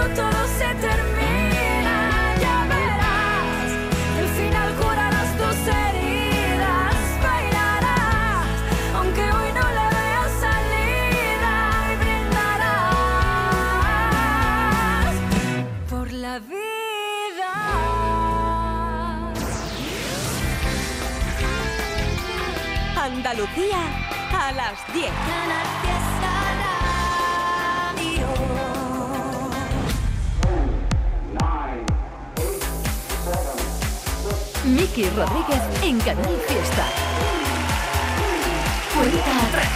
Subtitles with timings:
[0.00, 1.96] pronto todo se termina,
[2.40, 3.70] ya verás.
[4.18, 8.46] El final curarás tus heridas, bailarás,
[8.94, 11.54] aunque hoy no le veas salida
[11.92, 12.74] y brindarás
[15.90, 17.52] por la vida.
[22.96, 23.82] Andalucía
[24.32, 25.99] a las 10.
[34.80, 36.86] Miki Rodríguez en Canal Fiesta.
[38.94, 39.68] Cuenta atrás.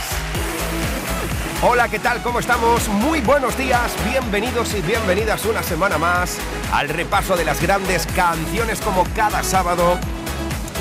[1.62, 2.22] Hola, ¿qué tal?
[2.22, 2.88] ¿Cómo estamos?
[2.88, 6.38] Muy buenos días, bienvenidos y bienvenidas una semana más
[6.72, 9.98] al repaso de las grandes canciones como cada sábado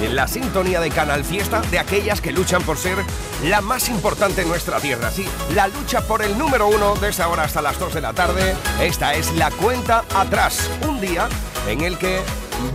[0.02, 3.00] en la sintonía de Canal Fiesta de aquellas que luchan por ser
[3.44, 5.12] la más importante en nuestra tierra.
[5.12, 8.14] Sí, la lucha por el número uno de esa hora hasta las 2 de la
[8.14, 8.56] tarde.
[8.80, 11.28] Esta es la cuenta atrás, un día
[11.68, 12.22] en el que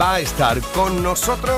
[0.00, 1.56] va a estar con nosotros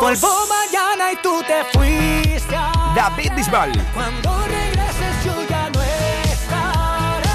[0.00, 2.54] Vuelvo mañana y tú te fuiste.
[2.94, 3.72] David Bisbal.
[3.92, 7.28] Cuando regreses yo ya no estaré.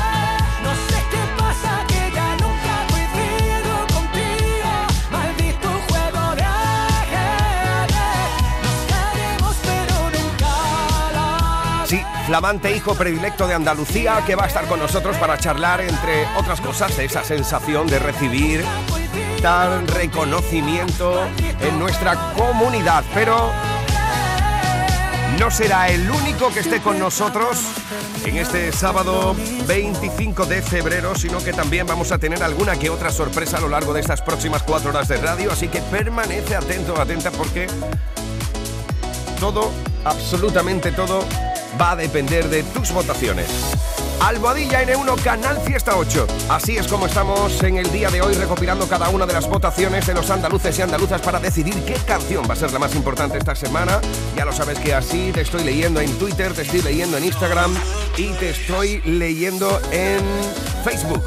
[0.63, 4.71] No sé qué pasa que ya nunca vivido contigo.
[5.11, 7.93] Maldito juego de ajedrez.
[8.63, 14.65] Nos daremos pero nunca la Sí, flamante hijo predilecto de Andalucía que va a estar
[14.67, 18.65] con nosotros para charlar, entre otras cosas, de esa sensación de recibir
[19.43, 21.21] reconocimiento
[21.59, 23.03] en nuestra comunidad.
[23.13, 23.51] Pero
[25.37, 27.57] no será el único que esté con nosotros
[28.23, 29.35] en este sábado
[29.67, 33.67] 25 de febrero, sino que también vamos a tener alguna que otra sorpresa a lo
[33.67, 35.51] largo de estas próximas cuatro horas de radio.
[35.51, 37.67] Así que permanece atento, atenta, porque
[39.41, 39.71] todo,
[40.05, 41.25] absolutamente todo,
[41.81, 43.49] va a depender de tus votaciones.
[44.21, 46.27] Almohadilla N1 Canal Fiesta 8.
[46.49, 50.07] Así es como estamos en el día de hoy recopilando cada una de las votaciones
[50.07, 53.37] de los andaluces y andaluzas para decidir qué canción va a ser la más importante
[53.37, 53.99] esta semana.
[54.35, 57.73] Ya lo sabes que así te estoy leyendo en Twitter, te estoy leyendo en Instagram
[58.17, 60.21] y te estoy leyendo en
[60.83, 61.23] Facebook.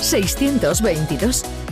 [0.00, 0.82] 622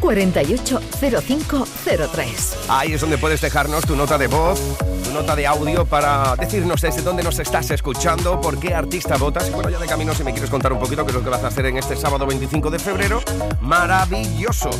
[0.01, 2.57] 480503.
[2.69, 4.61] Ahí es donde puedes dejarnos tu nota de voz,
[5.05, 9.49] tu nota de audio para decirnos desde dónde nos estás escuchando, por qué artista votas.
[9.49, 11.31] Y bueno, ya de camino, si me quieres contar un poquito qué es lo que
[11.31, 13.21] vas a hacer en este sábado 25 de febrero,
[13.61, 14.71] maravilloso.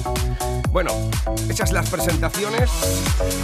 [0.71, 0.91] Bueno,
[1.49, 2.71] hechas las presentaciones,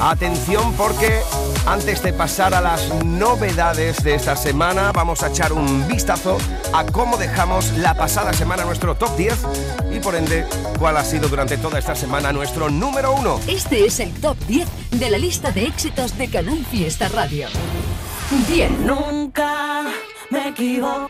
[0.01, 1.21] atención porque
[1.67, 6.37] antes de pasar a las novedades de esta semana, vamos a echar un vistazo
[6.75, 9.35] a cómo dejamos la pasada semana nuestro top 10
[9.84, 10.45] y por ende
[10.79, 13.41] cuál ha sido durante toda esta semana nuestro número uno.
[13.49, 17.49] Este es el top 10 de la lista de éxitos de Canal Fiesta Radio.
[18.49, 18.71] 10.
[18.81, 19.85] Nunca
[20.31, 21.09] me equivoco.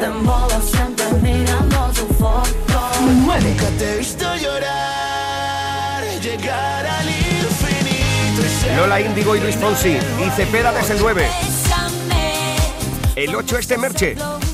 [0.00, 2.90] Te modo siempre mirando tu foto.
[3.26, 3.56] 9.
[3.78, 10.72] Te he visto llorar, llegar al infinito y Lola Índigo y Luis Fonsi y Cepeda
[10.72, 11.28] desde el 9.
[11.42, 12.56] Bésame.
[13.16, 14.47] El 8 este Merche, Una y otra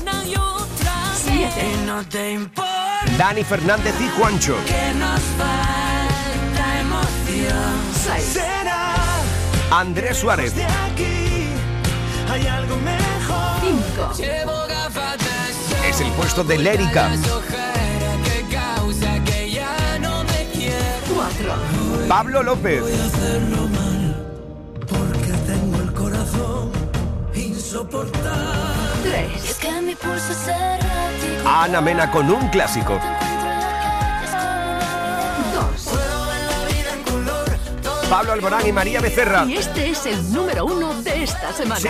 [1.53, 1.67] 7.
[1.67, 1.77] vez.
[1.85, 2.71] No te importa
[3.17, 4.55] Dani Fernández y Juancho.
[4.65, 8.15] que nos falta emoción.
[8.15, 8.23] 6.
[8.23, 8.95] será
[9.71, 11.47] Andrés Suárez, de aquí.
[12.29, 13.59] Hay algo mejor.
[13.61, 14.13] 5.
[14.17, 17.07] Llevo gafas de sol, es el puesto de Lérica.
[17.13, 21.15] ojeras que causa que ya no me quiero.
[21.15, 22.07] 4.
[22.07, 24.15] Pablo López, hacerlo mal
[24.87, 26.71] porque tengo el corazón
[27.33, 28.54] insoportable.
[29.15, 29.49] 3.
[29.49, 31.47] Es que mi pulso es errático.
[31.47, 32.99] Ana Mena con un clásico.
[32.99, 34.31] Te encuentro en la calle, es
[35.35, 35.81] como 2.
[35.83, 37.49] Puedo ver la vida en color.
[37.81, 39.45] todo Pablo Alborán y María Becerra.
[39.45, 41.79] Y este es el número 1 de esta semana.
[41.79, 41.89] Sí.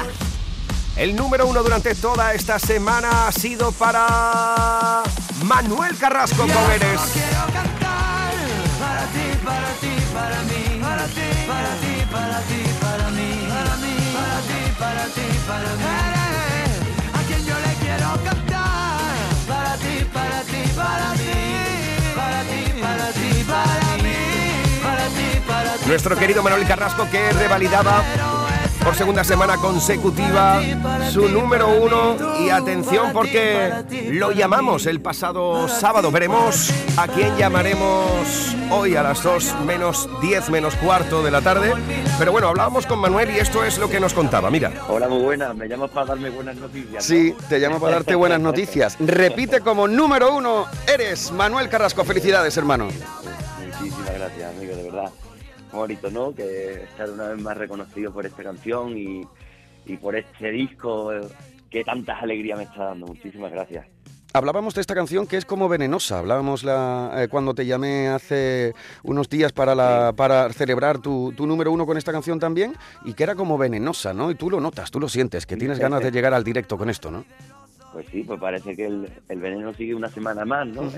[0.97, 5.03] El número uno durante toda esta semana ha sido para
[5.43, 7.01] Manuel Carrasco con Eres.
[7.11, 8.33] Quiero cantar
[8.79, 13.75] para ti, para ti, para mí, para ti, para ti, para ti, para mí, para
[13.75, 16.14] mí, para ti, para ti, para mí.
[25.87, 28.03] Nuestro querido Manuel Carrasco que revalidaba
[28.83, 30.59] por segunda semana consecutiva
[31.11, 33.71] su número uno y atención porque
[34.11, 36.11] lo llamamos el pasado sábado.
[36.11, 41.71] Veremos a quién llamaremos hoy a las 2 menos 10 menos cuarto de la tarde.
[42.17, 44.49] Pero bueno, hablábamos con Manuel y esto es lo que nos contaba.
[44.49, 44.71] Mira.
[44.87, 45.53] Hola, muy buena.
[45.53, 46.93] Me llamas para darme buenas noticias.
[46.93, 47.01] ¿no?
[47.01, 48.97] Sí, te llamo para darte buenas noticias.
[48.99, 52.03] Repite como número uno, eres Manuel Carrasco.
[52.03, 52.85] Felicidades, hermano.
[52.85, 55.11] Muchísimas gracias, amigo, de verdad.
[55.75, 56.33] Bonito, ¿no?
[56.33, 59.27] Que estar una vez más reconocido por esta canción y,
[59.85, 61.21] y por este disco eh,
[61.69, 63.07] que tantas alegrías me está dando.
[63.07, 63.85] Muchísimas gracias.
[64.33, 66.19] Hablábamos de esta canción que es como venenosa.
[66.19, 68.73] Hablábamos la, eh, cuando te llamé hace
[69.03, 72.73] unos días para, la, para celebrar tu, tu número uno con esta canción también
[73.05, 74.31] y que era como venenosa, ¿no?
[74.31, 76.89] Y tú lo notas, tú lo sientes, que tienes ganas de llegar al directo con
[76.89, 77.23] esto, ¿no?
[77.93, 80.83] Pues sí, pues parece que el, el veneno sigue una semana más, ¿no?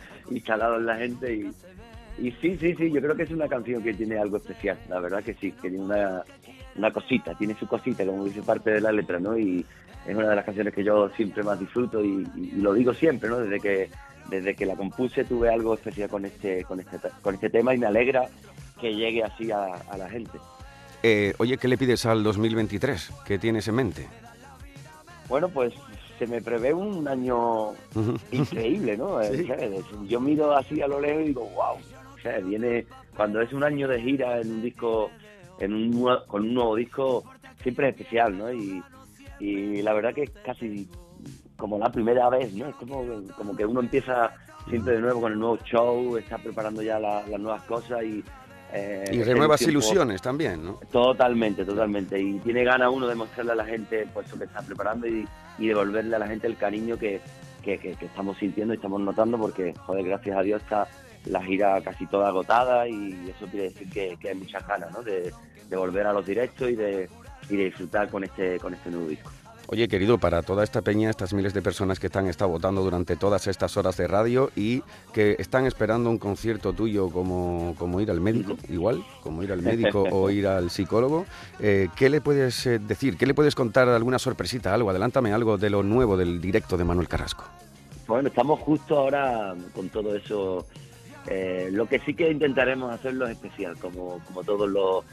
[0.30, 1.50] Instalado en la gente y,
[2.20, 5.00] y sí, sí, sí, yo creo que es una canción que tiene algo especial, la
[5.00, 6.22] verdad que sí, que tiene una,
[6.76, 9.36] una cosita, tiene su cosita, como dice parte de la letra, ¿no?
[9.38, 9.64] Y
[10.06, 12.92] es una de las canciones que yo siempre más disfruto y, y- y lo digo
[12.94, 13.38] siempre, ¿no?
[13.38, 13.90] Desde que
[14.30, 17.78] desde que la compuse tuve algo especial con este con este con este tema y
[17.78, 18.26] me alegra
[18.80, 20.38] que llegue así a, a la gente.
[21.02, 23.10] Eh, oye, ¿qué le pides al 2023?
[23.26, 24.06] ¿Qué tienes en mente?
[25.28, 25.72] Bueno, pues
[26.18, 27.72] se me prevé un año
[28.32, 29.20] increíble, ¿no?
[29.22, 29.80] Eh.
[30.08, 31.76] Yo miro así a lo lejos y digo, wow,
[32.18, 32.86] o sea, viene
[33.16, 35.10] cuando es un año de gira en un disco,
[35.60, 37.24] en un, con un nuevo disco,
[37.62, 38.52] siempre es especial, ¿no?
[38.52, 38.82] Y,
[39.40, 40.88] y la verdad que es casi
[41.56, 42.66] como la primera vez, ¿no?
[42.68, 43.04] Es como,
[43.36, 44.30] como que uno empieza
[44.68, 48.22] siempre de nuevo con el nuevo show, está preparando ya la- las nuevas cosas y...
[48.72, 50.78] eh, Y renuevas tiempo- ilusiones también, ¿no?
[50.92, 52.20] Totalmente, totalmente.
[52.20, 55.26] Y tiene ganas uno de mostrarle a la gente pues, eso que está preparando y,
[55.58, 57.20] y devolverle a la gente el cariño que,
[57.62, 60.86] que, que- que estamos sintiendo y estamos notando porque, joder, gracias a Dios está
[61.28, 65.02] la gira casi toda agotada y eso quiere decir que, que hay muchas ganas ¿no?
[65.02, 65.32] de,
[65.68, 67.08] de volver a los directos y de,
[67.48, 69.30] y de disfrutar con este, con este nuevo disco.
[69.70, 73.16] Oye, querido, para toda esta peña, estas miles de personas que están estado votando durante
[73.16, 74.82] todas estas horas de radio y
[75.12, 79.60] que están esperando un concierto tuyo como, como ir al médico, igual, como ir al
[79.62, 81.26] médico o ir al psicólogo,
[81.60, 83.18] eh, ¿qué le puedes eh, decir?
[83.18, 83.90] ¿Qué le puedes contar?
[83.90, 84.88] ¿Alguna sorpresita, algo?
[84.88, 87.44] Adelántame algo de lo nuevo del directo de Manuel Carrasco.
[88.06, 90.66] Bueno, estamos justo ahora con todo eso.
[91.30, 95.04] Eh, lo que sí que intentaremos hacerlo es especial, como, como todos los,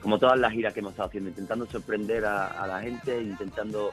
[0.00, 3.90] como todas las giras que hemos estado haciendo, intentando sorprender a, la gente, intentando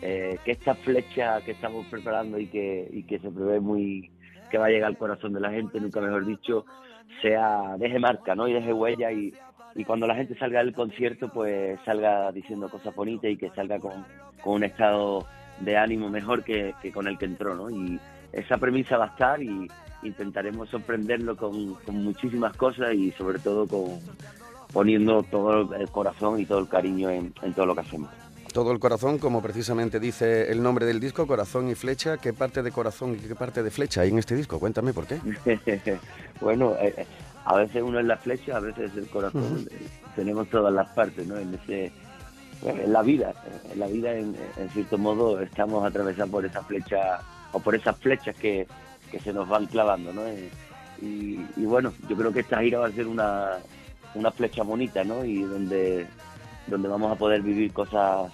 [0.00, 4.10] eh, que esta flecha que estamos preparando y que, y que se prevé muy
[4.50, 6.66] que va a llegar al corazón de la gente, nunca mejor dicho,
[7.22, 8.46] sea deje marca, ¿no?
[8.48, 9.32] Y deje huella y,
[9.74, 13.78] y cuando la gente salga del concierto, pues salga diciendo cosas bonitas y que salga
[13.78, 14.04] con,
[14.42, 15.26] con un estado
[15.60, 17.70] de ánimo mejor que, que con el que entró, ¿no?
[17.70, 17.98] Y
[18.32, 19.68] esa premisa va a estar y
[20.02, 24.00] intentaremos sorprenderlo con, con muchísimas cosas y sobre todo con
[24.72, 28.10] poniendo todo el corazón y todo el cariño en, en todo lo que hacemos.
[28.52, 32.18] Todo el corazón, como precisamente dice el nombre del disco, Corazón y Flecha.
[32.18, 34.58] ¿Qué parte de corazón y qué parte de flecha hay en este disco?
[34.58, 35.18] Cuéntame por qué.
[36.40, 37.06] bueno, eh, eh,
[37.46, 39.66] a veces uno es la flecha, a veces es el corazón.
[39.70, 39.86] Eh,
[40.16, 41.38] Tenemos todas las partes, ¿no?
[41.38, 41.92] En ese,
[42.62, 43.32] en la vida,
[43.72, 47.20] en la vida, en, en cierto modo, estamos atravesados por esa flecha
[47.52, 48.66] o por esas flechas que,
[49.10, 50.26] que se nos van clavando, ¿no?
[50.26, 50.48] Eh,
[51.02, 53.58] Y, y bueno, yo creo que esta gira va a ser una,
[54.14, 55.24] una flecha bonita, ¿no?
[55.24, 56.06] Y donde,
[56.68, 58.30] donde vamos a poder vivir cosas,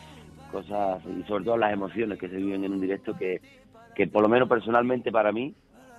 [0.52, 3.40] cosas y sobre todo las emociones que se viven en un directo que,
[3.94, 5.54] que por lo menos personalmente para mí,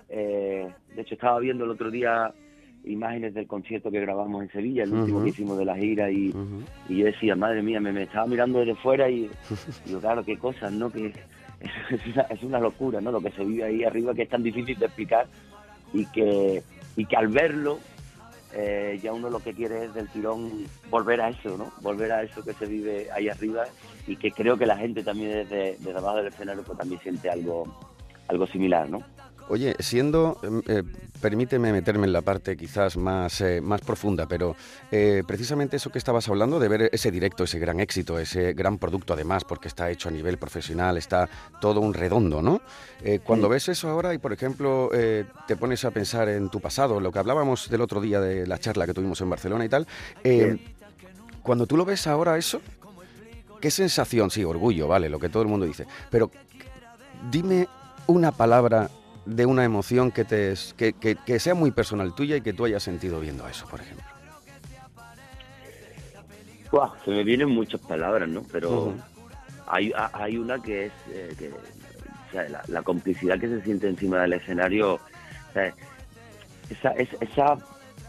[0.10, 2.32] eh, de hecho estaba viendo el otro día
[2.86, 6.32] imágenes del concierto que grabamos en Sevilla, el último que hicimos de la gira y,
[6.88, 9.30] y yo decía, madre mía, me, me estaba mirando desde fuera y
[9.86, 10.90] digo, claro, qué cosas, ¿no?
[10.92, 11.12] Que
[12.30, 13.12] es una, locura, ¿no?
[13.12, 15.28] Lo que se vive ahí arriba que es tan difícil de explicar
[15.94, 16.64] y que,
[16.96, 17.80] y que al verlo
[18.54, 21.72] eh, ya uno lo que quiere es del tirón volver a eso, ¿no?
[21.82, 23.66] Volver a eso que se vive ahí arriba
[24.08, 27.30] y que creo que la gente también desde, desde abajo del escenario pues también siente
[27.30, 27.68] algo,
[28.28, 29.04] algo similar, ¿no?
[29.50, 30.84] Oye, siendo, em, eh,
[31.20, 34.56] permíteme meterme en la parte quizás más, eh, más profunda, pero
[34.92, 38.78] eh, precisamente eso que estabas hablando de ver ese directo, ese gran éxito, ese gran
[38.78, 41.28] producto además, porque está hecho a nivel profesional, está
[41.60, 42.62] todo un redondo, ¿no?
[43.24, 43.52] Cuando Sí.
[43.54, 44.92] ves eso ahora y, por ejemplo,
[45.48, 48.60] te pones a pensar en tu pasado, lo que hablábamos del otro día de la
[48.60, 49.88] charla que tuvimos en Barcelona y tal,
[51.42, 52.62] cuando tú lo ves ahora eso,
[53.60, 54.30] ¿qué sensación?
[54.30, 56.30] Sí, orgullo, vale, lo que todo el mundo dice, pero
[57.32, 57.68] dime
[58.08, 58.90] una palabra
[59.36, 62.66] de una emoción que, te, que, que- que sea muy personal tuya y que tú
[62.66, 64.06] hayas sentido viendo eso, por ejemplo.
[67.04, 68.44] Se me vienen muchas palabras, ¿no?
[68.52, 68.94] Pero
[69.68, 73.62] hay, ha- hay una que es eh, que, o sea, la, la complicidad que se
[73.62, 74.96] siente encima del escenario.
[74.96, 75.00] o
[75.54, 75.74] sea,
[76.70, 77.58] esa, es- esa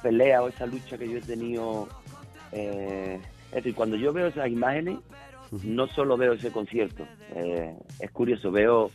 [0.02, 1.88] pelea o esa lucha que yo he tenido
[2.52, 3.18] eh,
[3.50, 4.98] Es decir, cuando yo veo esas imágenes,
[5.64, 7.04] no solo veo ese concierto.
[7.34, 8.90] eh, es curioso, veo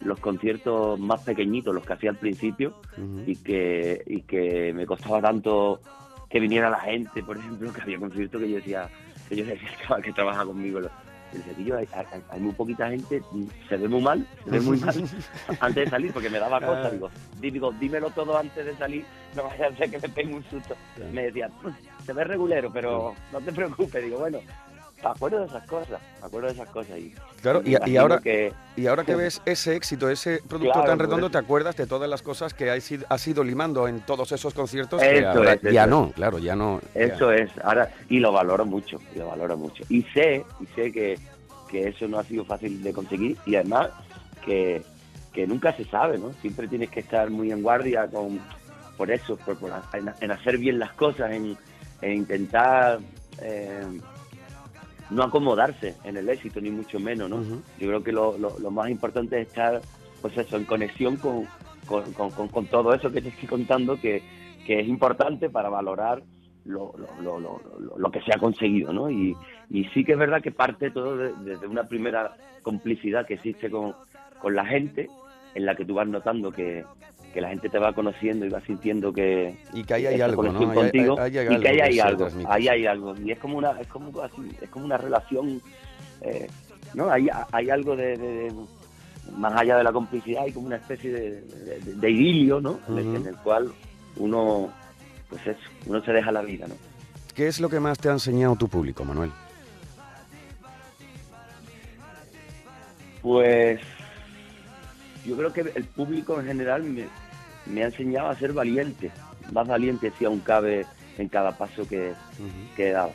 [0.00, 2.74] los conciertos más pequeñitos, los que hacía al principio,
[3.26, 5.80] y que y que me costaba tanto
[6.28, 8.88] que viniera la gente, por ejemplo, que había conciertos que yo decía,
[9.28, 9.68] que yo decía
[10.02, 10.80] que, trabaja conmigo.
[10.80, 10.90] lo-
[11.32, 13.22] yo decía, "Tío, hay, hay- hay muy poquita gente,
[13.68, 14.94] se ve muy mal, se ve muy mal
[15.60, 16.66] antes de salir, porque me daba Ah.
[16.66, 17.08] cosas, digo,
[17.40, 19.04] di- digo, dímelo todo antes de salir,
[19.36, 20.74] no vaya a ser que me pegue un susto.
[21.12, 24.40] Me decía, "Pues, se ve regulero, pero no te preocupes, digo, bueno,
[25.02, 26.98] me acuerdo de esas cosas, me acuerdo de esas cosas.
[26.98, 30.86] Y, Claro, y, y ahora, que y ahora que ves ese éxito, ese producto Claro,
[30.86, 33.88] tan por redondo, te acuerdas de todas las cosas que has ido, has ido limando
[33.88, 35.02] en todos esos conciertos.
[35.02, 35.88] Eso que ahora es, eso ya es.
[35.90, 36.80] no, claro, ya no.
[36.94, 37.00] ya.
[37.06, 39.84] Eso es, ahora, y lo valoro mucho, y lo valoro mucho.
[39.88, 41.18] Y sé, y sé que,
[41.70, 43.88] que eso no ha sido fácil de conseguir, y además
[44.44, 44.82] que,
[45.32, 46.32] que nunca se sabe, ¿no?
[46.42, 48.38] Siempre tienes que estar muy en guardia con,
[48.98, 51.56] por eso, por, por- en, en hacer bien las cosas, en,
[52.02, 52.98] en intentar
[53.40, 53.82] eh,
[55.10, 57.44] no acomodarse en el éxito, ni mucho menos, ¿no?
[57.78, 59.82] Yo creo que lo, lo- lo más importante es estar,
[60.20, 61.48] pues eso, en conexión con,
[61.86, 64.22] con, con- todo eso que te estoy contando, que,
[64.64, 66.22] que es importante para valorar
[66.64, 69.10] lo, lo- lo- lo- lo- lo que se ha conseguido, ¿no?
[69.10, 69.36] Y,
[69.70, 73.70] y sí que es verdad que parte todo de- desde una primera complicidad que existe
[73.70, 73.94] con,
[74.38, 75.10] con la gente,
[75.54, 76.84] en la que tú vas notando que,
[77.32, 80.42] que la gente te va conociendo y va sintiendo que, Y que ahí hay algo,
[80.44, 80.70] ¿no?
[80.70, 80.78] hay-
[81.38, 82.50] hay y que ahí hay algo, transmite.
[82.52, 85.60] ahí hay algo y es como una es como así, es como una relación
[86.22, 86.48] eh,
[86.94, 88.52] no hay, hay algo de,
[89.36, 93.06] más allá de la complicidad hay como una especie de, de- idilio no en, el,
[93.06, 93.16] Ujú.
[93.16, 93.72] en el cual
[94.16, 94.70] uno
[95.28, 96.74] pues eso, uno se deja la vida no
[97.34, 99.30] ¿Qué es lo que más te ha enseñado tu público, Manuel?
[103.22, 103.80] Pues
[105.24, 107.04] yo creo que el público en general me,
[107.66, 109.10] me ha enseñado a ser valiente,
[109.52, 110.86] más valiente si aún cabe
[111.18, 112.12] en cada paso que,
[112.76, 113.12] que he dado.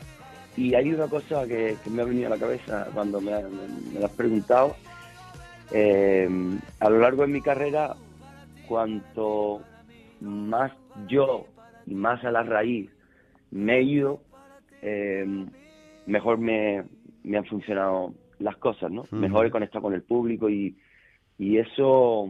[0.56, 3.92] Y hay una cosa que, que me ha venido a la cabeza cuando me, me-
[3.92, 4.74] me lo has preguntado.
[5.72, 6.28] Eh,
[6.80, 7.94] a lo largo de mi carrera,
[8.68, 9.60] cuanto
[10.20, 10.72] más
[11.08, 11.46] yo
[11.86, 12.90] y más a la raíz
[13.50, 14.20] me he ido,
[14.82, 15.26] eh,
[16.06, 16.84] mejor me,
[17.24, 19.04] me han funcionado las cosas, ¿no?
[19.20, 20.76] Mejor he conectado con el público y,
[21.38, 22.28] y eso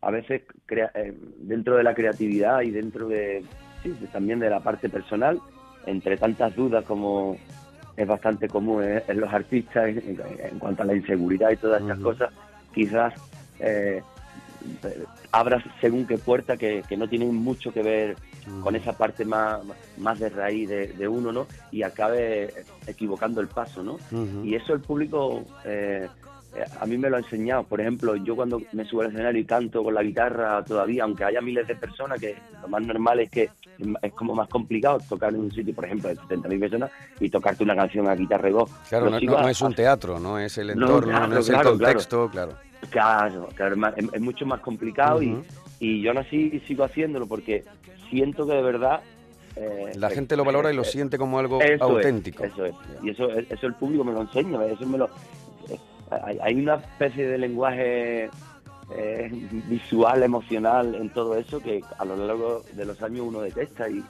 [0.00, 3.44] a veces crea- eh, dentro de la creatividad y dentro de,
[3.82, 5.40] sí, de- también de la parte personal,
[5.86, 7.36] entre tantas dudas como
[7.96, 11.56] es bastante común en, en los artistas en, en- en cuanto a la inseguridad y
[11.56, 12.04] todas estas Ujú.
[12.10, 12.32] cosas,
[12.74, 13.14] quizás
[13.60, 14.02] eh,
[15.30, 18.16] abras según qué puerta que, que no tienen mucho que ver
[18.60, 19.60] con esa parte más,
[19.98, 21.46] más de raíz de, de uno, ¿no?
[21.70, 22.52] Y acabe
[22.86, 23.98] equivocando el paso, ¿no?
[24.44, 26.08] Y eso el público eh,
[26.80, 27.62] a mí me lo ha enseñado.
[27.64, 31.24] Por ejemplo, yo cuando me subo al escenario y canto con la guitarra todavía, aunque
[31.24, 33.50] haya miles de personas, que lo más normal es que
[34.02, 36.90] es como más complicado tocar en un sitio, por ejemplo, de 70.000 personas
[37.20, 38.70] y tocarte una canción a guitarra y voz.
[38.88, 41.48] Claro, no, no- no es un teatro, no es el No, entorno, no, claro, es
[41.48, 42.52] el claro, contexto, claro.
[42.90, 45.42] Claro, claro, es, es- mucho más complicado y,
[45.80, 47.64] y yo aún así sigo haciéndolo porque
[48.10, 49.00] siento que de verdad...
[49.56, 52.44] eh, La eh, gente lo valora y lo eh, siente como algo Eso es, auténtico.
[52.44, 52.74] eso es.
[53.02, 55.08] Y eso, eso el público me lo enseña, eso me lo...
[56.24, 58.30] Hay, hay una especie de lenguaje
[58.94, 59.30] eh,
[59.68, 64.02] visual, emocional en todo eso que a lo largo de los años uno detesta y,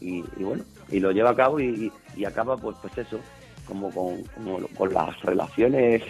[0.00, 3.20] y, y bueno, y lo lleva a cabo y, y acaba pues pues eso,
[3.66, 6.02] como con, como con las relaciones,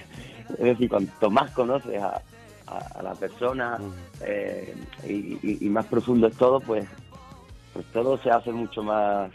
[0.51, 2.21] es decir, cuanto más conoces a,
[2.67, 3.79] a- a la persona
[4.23, 4.75] eh,
[5.07, 6.87] y más profundo es todo, pues,
[7.73, 9.31] pues todo se hace mucho más,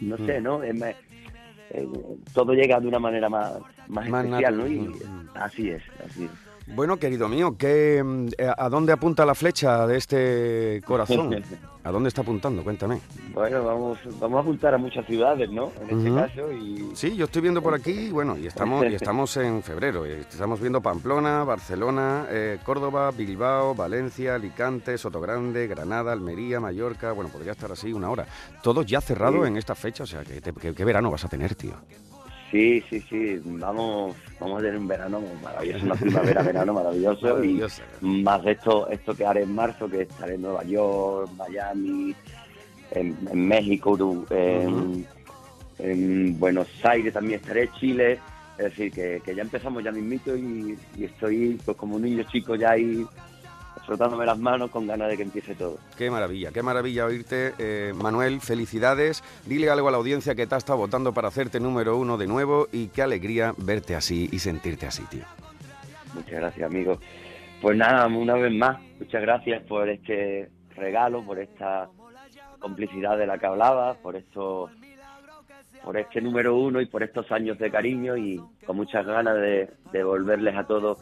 [0.00, 0.62] no sé, ¿no?
[0.62, 0.94] Es más-
[1.70, 1.88] eh,
[2.34, 3.54] todo llega de una manera más,
[3.88, 4.66] más, Más especial, ¿no?
[4.66, 4.92] Y
[5.34, 6.30] así es, así es.
[6.74, 11.30] Bueno, querido mío, ¿qué, mm, eh, ¿a dónde apunta la flecha de este corazón?
[11.84, 12.64] ¿A dónde está apuntando?
[12.64, 12.98] Cuéntame.
[13.32, 15.70] Bueno, vamos, vamos a apuntar a muchas ciudades, ¿no?
[15.88, 19.36] En este caso y Sí, yo estoy viendo por aquí, bueno, y estamos, y estamos
[19.36, 20.04] en febrero.
[20.04, 27.12] y Estamos viendo Pamplona, Barcelona, eh, Córdoba, Bilbao, Valencia, Alicante, Sotogrande, Granada, Almería, Mallorca.
[27.12, 28.26] Bueno, podría estar así una hora.
[28.64, 29.46] Todo ya cerrado Sí.
[29.48, 31.74] en esta fecha, o sea, ¿qué, te- qué- qué verano vas a tener, tío?
[32.50, 37.62] Sí, sí, sí, vamos, vamos a tener un verano maravilloso, una primavera, verano maravilloso y
[38.00, 42.14] más de esto, esto que haré en marzo, que estaré en Nueva York, Miami,
[42.92, 45.06] en, en México, en,
[46.38, 48.18] Buenos Aires también estaré, Chile,
[48.56, 52.24] es decir, que, que ya empezamos ya mismito y, y estoy pues como un niño
[52.24, 53.06] chico ya ahí
[53.86, 55.78] frotándome las manos con ganas de que empiece todo.
[55.96, 57.54] Qué maravilla, qué maravilla oírte.
[57.58, 59.22] eh, Manuel, felicidades.
[59.46, 62.26] Dile algo a la audiencia que te ha estado votando para hacerte número uno de
[62.26, 65.24] nuevo y qué alegría verte así y sentirte así, tío.
[66.14, 66.98] Muchas gracias, amigo.
[67.62, 71.88] Pues nada, una vez más, muchas gracias por este regalo, por esta
[72.58, 74.70] complicidad de la que hablabas, por estos
[75.84, 79.70] por este número uno y por estos años de cariño y con muchas ganas de,
[79.92, 80.98] de devolverles a todos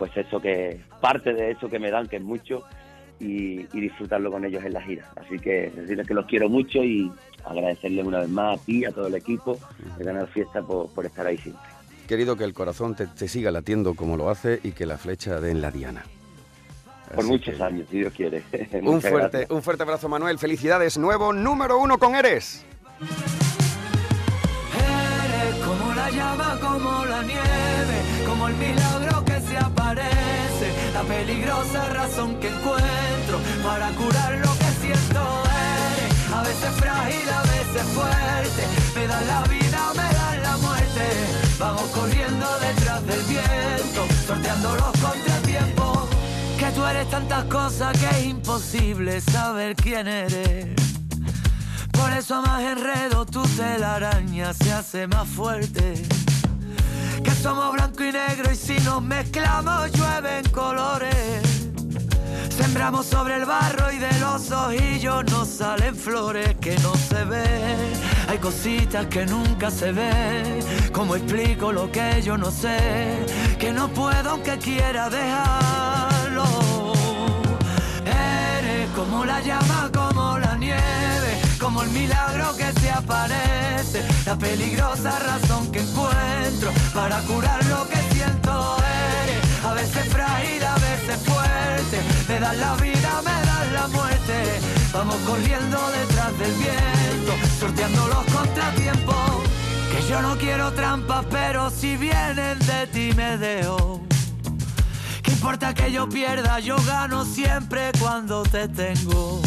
[0.00, 2.64] pues eso que parte de eso que me dan que es mucho
[3.20, 6.82] y, y disfrutarlo con ellos en la gira así que decirles que los quiero mucho
[6.82, 7.12] y
[7.44, 9.58] agradecerles una vez más a ti a todo el equipo
[9.98, 11.62] de Canal Fiesta por, por estar ahí siempre
[12.08, 15.38] Querido, que el corazón te, te siga latiendo como lo hace y que la flecha
[15.38, 16.02] dé en la diana.
[17.14, 18.42] por muchos que, años si Dios quiere
[18.82, 19.50] Un fuerte, gracias.
[19.50, 20.36] un fuerte abrazo, Manuel.
[20.38, 22.66] Felicidades, nuevo número uno con Eres.
[24.74, 29.09] Eres como la llama, como la nieve, como el milagro
[31.02, 35.42] la peligrosa razón que encuentro para curar lo que siento.
[35.96, 38.62] Eres a veces frágil, a veces fuerte,
[38.94, 41.04] me dan la vida, me dan la muerte.
[41.58, 46.08] Vamos corriendo detrás del viento, sorteando los contratiempos.
[46.58, 50.66] Que tú eres tantas cosas que es imposible saber quién eres.
[51.92, 55.94] Por eso a más enredo tu telaraña se hace más fuerte.
[57.42, 61.70] Somos blanco y negro y si nos mezclamos llueven colores.
[62.50, 67.92] Sembramos sobre el barro y de los ojillos nos salen flores que no se ven.
[68.28, 70.60] Hay cositas que nunca se ven.
[70.92, 73.24] ¿Cómo explico lo que yo no sé?
[73.58, 76.44] Que no puedo aunque quiera dejarlo.
[78.04, 81.09] Eres como la llama, como la nieve,
[81.60, 87.96] como el milagro que se aparece, la peligrosa razón que encuentro para curar lo que
[88.14, 88.76] siento.
[89.24, 94.60] Eres a veces frágil, a veces fuerte, me das la vida, me das la muerte.
[94.92, 99.42] Vamos corriendo detrás del viento, sorteando los contratiempos.
[99.92, 104.00] Que yo no quiero trampas, pero si vienen de ti me dejo.
[105.22, 106.58] ¿Qué importa que yo pierda?
[106.60, 109.42] Yo gano siempre cuando te tengo.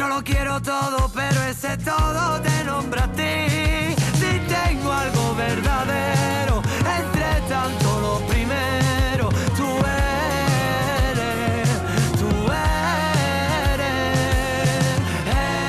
[0.00, 3.94] Yo lo quiero todo, pero ese todo te nombra a ti.
[4.18, 6.62] Si tengo algo verdadero,
[6.98, 9.28] entre tanto lo primero,
[9.58, 9.68] tú
[11.12, 11.68] eres,
[12.18, 12.30] tú
[13.74, 13.90] eres,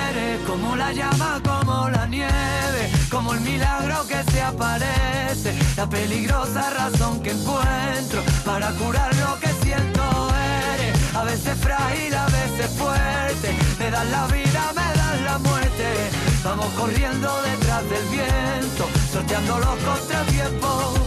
[0.07, 6.69] eres como la llama, como la nieve, como el milagro que se aparece, la peligrosa
[6.69, 9.50] razón que encuentro para curar lo que
[11.31, 15.87] veces frágil, a veces fuerte, me das la vida, me das la muerte.
[16.43, 20.99] Vamos corriendo detrás del viento, sorteando los contratiempos.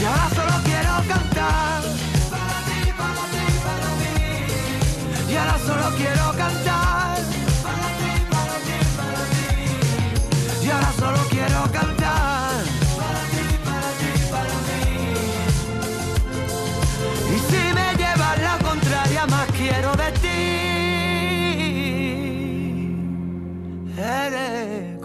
[0.00, 1.82] Y ahora solo quiero cantar
[2.30, 5.32] para ti, para ti, para mí.
[5.32, 6.97] Y ahora solo quiero cantar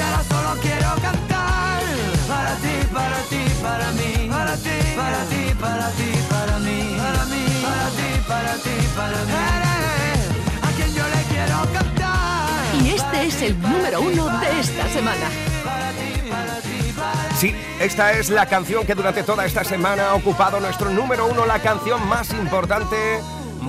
[0.00, 1.82] Y ahora solo quiero cantar.
[2.26, 4.28] Para ti, para ti, para mí.
[4.30, 6.96] Para ti, para ti, para ti, para mí.
[6.96, 9.32] Para mí, para ti, para ti, para mí.
[9.60, 10.24] Eres
[10.62, 12.82] a quien yo le quiero cantar.
[12.82, 15.26] Y este es el número uno de esta semana.
[15.62, 17.36] Para ti, para ti, para mí.
[17.36, 21.44] Sí, esta es la canción que durante toda esta semana ha ocupado nuestro número uno,
[21.44, 23.20] la canción más importante.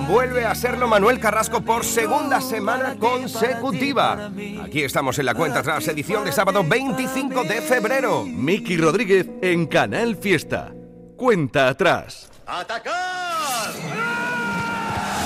[0.08, 4.30] Vuelve a serlo Manuel Carrasco por segunda semana consecutiva.
[4.64, 8.24] Aquí estamos en la cuenta atrás, edición de sábado 25 de febrero.
[8.24, 10.72] Miki Rodríguez en Canal Fiesta.
[11.16, 12.30] Cuenta atrás.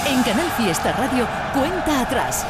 [0.08, 2.46] En Canal Fiesta Radio, cuenta atrás.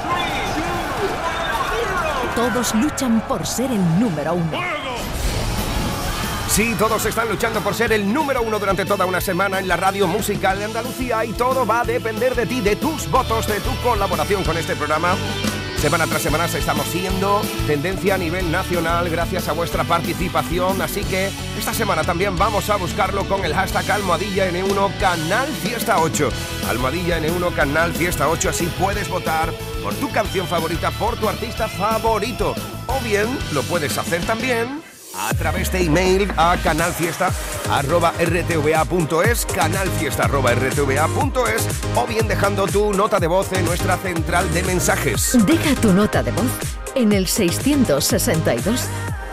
[2.35, 4.86] Todos luchan por ser el número uno.
[6.57, 9.77] Sí, todos están luchando por ser el número uno durante toda una semana en la
[9.77, 13.61] radio musical de Andalucía y todo va a depender de ti, de tus votos, de
[13.61, 15.16] tu colaboración con este programa.
[15.77, 21.29] Semana tras semana estamos siendo tendencia a nivel nacional gracias a vuestra participación, así que
[21.59, 26.31] esta semana también vamos a buscarlo con el hashtag Almohadilla N1 Canal Fiesta 8.
[26.71, 31.69] Almohadilla N1 Canal Fiesta 8, así puedes votar por tu canción favorita, por tu artista
[31.69, 32.55] favorito.
[32.87, 34.86] O bien lo puedes hacer también
[35.18, 43.64] a través de email a canalfiesta.rtva.es, canalfiesta.rtva.es o bien dejando tu nota de voz en
[43.64, 45.38] nuestra central de mensajes.
[45.46, 46.50] Deja tu nota de voz
[46.94, 48.83] en el 662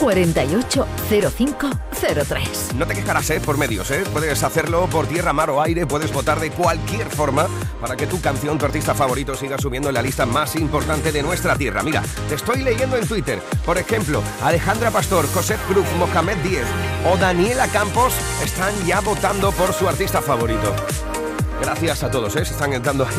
[0.04, 2.76] 480503.
[2.76, 3.40] No te quejarás, ¿eh?
[3.40, 4.04] Por medios, ¿eh?
[4.12, 7.48] Puedes hacerlo por tierra, mar o aire, puedes votar de cualquier forma
[7.80, 11.24] para que tu canción, tu artista favorito, siga subiendo en la lista más importante de
[11.24, 11.84] nuestra tierra.
[11.84, 13.40] Mira, te estoy leyendo en Twitter.
[13.66, 16.66] Por ejemplo, Alejandra Pastor, José Cruz, Mohamed Díez
[17.10, 18.14] o Daniela Campos
[18.44, 20.76] están ya votando por su artista favorito.
[21.64, 22.44] Gracias a todos, ¿eh?
[22.44, 23.16] se están entrando ahí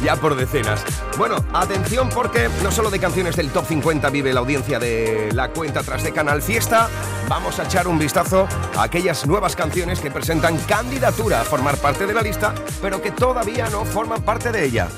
[0.00, 0.82] ya, ya por decenas.
[1.18, 5.50] Bueno, atención porque no solo de canciones del Top 50 vive la audiencia de la
[5.50, 6.88] cuenta tras de Canal Fiesta,
[7.28, 12.06] vamos a echar un vistazo a aquellas nuevas canciones que presentan candidatura a formar parte
[12.06, 14.88] de la lista, pero que todavía no forman parte de ella.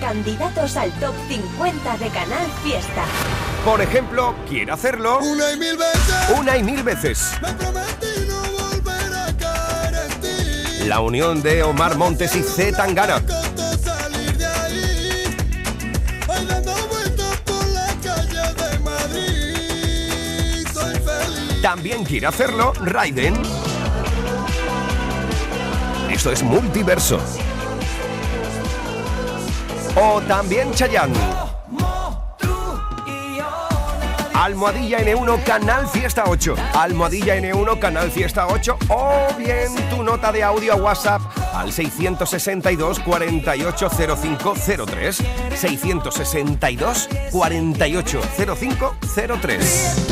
[0.00, 3.04] Candidatos al top 50 de Canal Fiesta.
[3.66, 7.32] Por ejemplo, quiere hacerlo Una y mil veces una y mil veces.
[7.42, 8.17] me prometí
[10.88, 13.22] La unión de Omar Montes y Z Tangana.
[21.60, 23.34] También quiere hacerlo Raiden.
[26.10, 27.20] Esto es multiverso.
[29.94, 31.47] O también Chayanne.
[34.48, 36.54] Almohadilla N1 Canal Fiesta 8.
[36.72, 38.78] Almohadilla N1 Canal Fiesta 8.
[38.88, 41.20] O bien tu nota de audio a WhatsApp
[41.52, 45.22] al 662 480503.
[45.54, 50.06] 662 480503.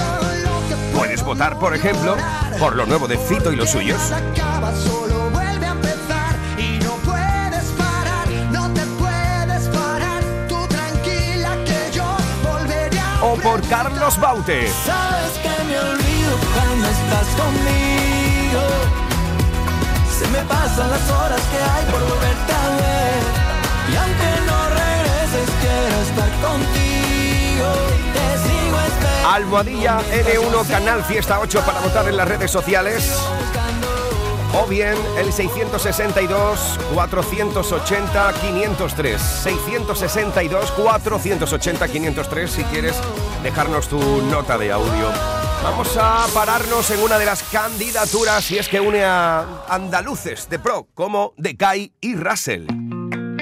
[0.95, 2.15] Puedes votar, por ejemplo,
[2.59, 4.13] por lo nuevo de Fito y los suyos.
[13.43, 14.71] Por Carlos Baute.
[14.85, 18.63] Sabes que me olvido cuando estás conmigo.
[20.19, 23.23] Se me pasan las horas que hay por volverte a ver.
[23.93, 27.69] Y aunque no regreses, quiero estar contigo.
[28.15, 29.29] Te sigo esperando.
[29.29, 33.19] Almohadilla N1 Canal Fiesta 8 para votar en las redes sociales.
[34.55, 39.21] O bien el 662 480 503.
[39.21, 42.97] 662 480 503 si quieres
[43.43, 45.11] dejarnos tu nota de audio.
[45.63, 50.59] Vamos a pararnos en una de las candidaturas y es que une a andaluces de
[50.59, 52.67] pro como Decay y Russell.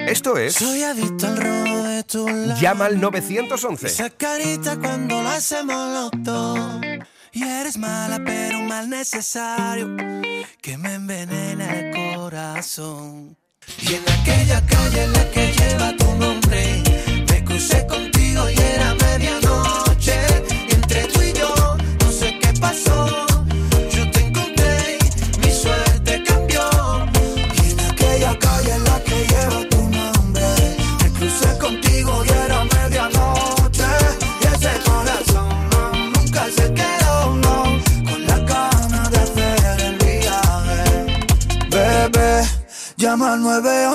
[0.06, 2.60] Esto es Soy adicto al robo de tu lado.
[2.60, 3.86] Llama al 911.
[3.86, 6.58] Esa carita cuando lo hacemos los dos.
[7.34, 9.96] Y eres mala, pero un mal necesario
[10.62, 13.36] que me envenena el corazón.
[13.82, 16.82] Y en aquella calle en la que lleva tu nombre,
[17.28, 18.13] me crucé contigo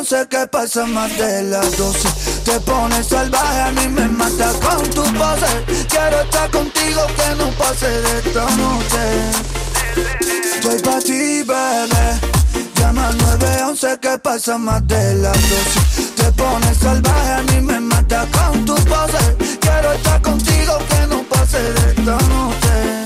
[0.09, 2.09] 911 que pasa más de las 12.
[2.43, 5.85] Te pones salvaje, a mí me mata con tu pose.
[5.87, 9.03] Quiero estar contigo, que no pase de esta noche.
[10.55, 12.19] Estoy pa' ti, bebé.
[12.75, 16.13] Llama al 911 que pasa más de las 12.
[16.15, 19.37] Te pones salvaje, a mí me mata con tu pose.
[19.59, 23.03] Quiero estar contigo, que no pase de esta noche.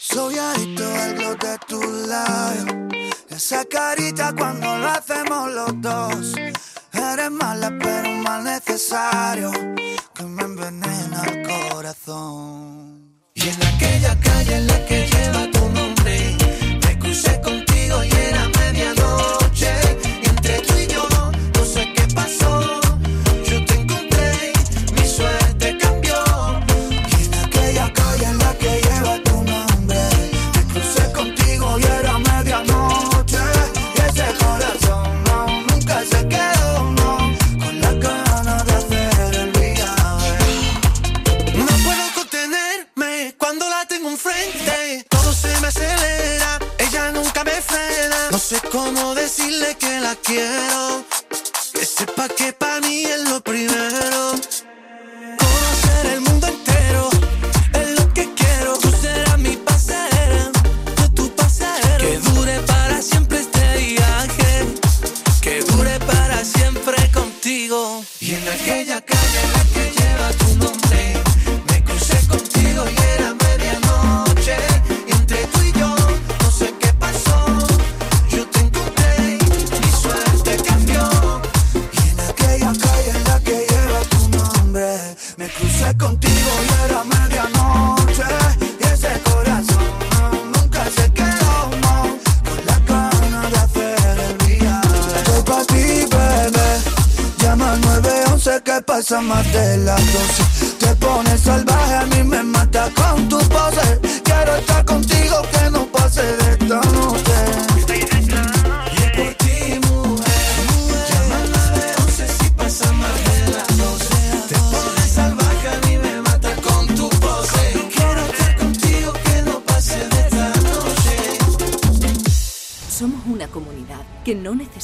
[0.00, 2.99] Soy adicto al glow de tu labio.
[3.42, 6.34] Esa carita cuando lo hacemos los dos.
[6.92, 9.50] Eres mala, pero mal necesario
[10.14, 13.14] que me envenena el corazón.
[13.32, 16.36] Y en aquella calle en la que lleva tu nombre,
[16.84, 17.59] me crucé contigo
[49.74, 51.04] que la quiero.
[51.72, 54.19] Que sepa que para mí es lo primero.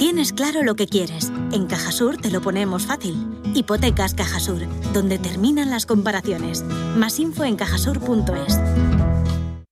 [0.00, 1.30] Tienes claro lo que quieres.
[1.52, 3.14] En Cajasur te lo ponemos fácil.
[3.54, 4.62] Hipotecas Cajasur,
[4.94, 6.64] donde terminan las comparaciones.
[6.96, 8.58] Más info en cajasur.es.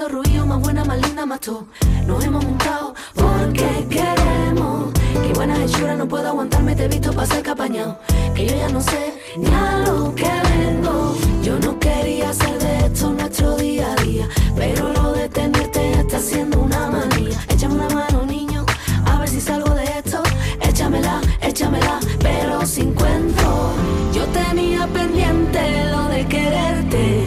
[0.00, 1.66] Haciendo ruido, más buena, más linda, más tú.
[2.06, 4.92] Nos hemos montado porque queremos.
[5.22, 7.98] Qué buena hechura, no puedo aguantarme, te he visto pasar capañado.
[8.34, 11.16] Que yo ya no sé ni a lo que vengo.
[11.42, 14.28] Yo no quería hacer de esto nuestro día a día.
[14.56, 17.38] Pero lo de tenerte está siendo una manía.
[17.48, 18.64] Échame una mano, niño,
[19.04, 20.22] a ver si salgo de esto.
[20.62, 23.72] Échamela, échamela, pero sin cuento.
[24.14, 25.60] Yo tenía pendiente
[25.90, 27.24] lo de quererte,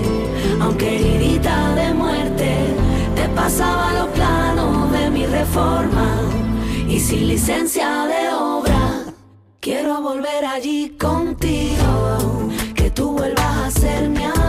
[0.60, 2.23] aunque heridita de muerte, te
[3.44, 6.08] pasaba los planos de mi reforma
[6.88, 9.04] y sin licencia de obra.
[9.60, 14.43] Quiero volver allí contigo, que tú vuelvas a ser mi abrigo.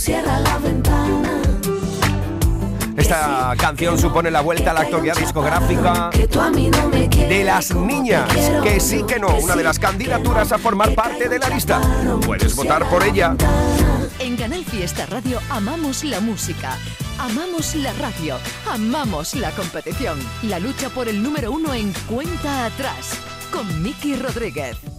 [0.00, 1.42] Cierra la ventana.
[2.96, 8.32] Esta canción supone la vuelta a la actualidad discográfica Que tú no de las niñas.
[8.62, 11.80] Que sí que no, una de las candidaturas a formar parte de la lista.
[12.24, 13.36] Puedes votar por ella.
[14.18, 16.78] En Canal Fiesta Radio amamos la música,
[17.18, 18.36] amamos la radio,
[18.70, 20.18] amamos la competición.
[20.42, 23.18] La lucha por el número uno en cuenta atrás
[23.52, 24.89] con Miki Rodríguez.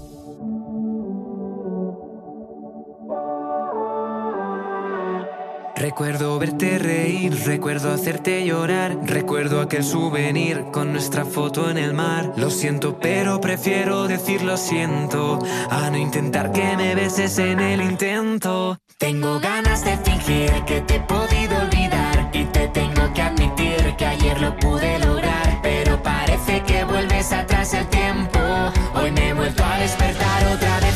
[5.82, 12.34] Recuerdo verte reír, recuerdo hacerte llorar, recuerdo aquel souvenir con nuestra foto en el mar.
[12.38, 15.40] Lo siento, pero prefiero decir lo siento
[15.72, 18.78] a no intentar que me beses en el intento.
[19.00, 24.06] Tengo ganas de fingir que te he podido olvidar y te tengo que admitir que
[24.06, 28.40] ayer lo pude lograr, pero parece que vuelves atrás el tiempo.
[28.94, 30.91] Hoy me he vuelto a despertar otra vez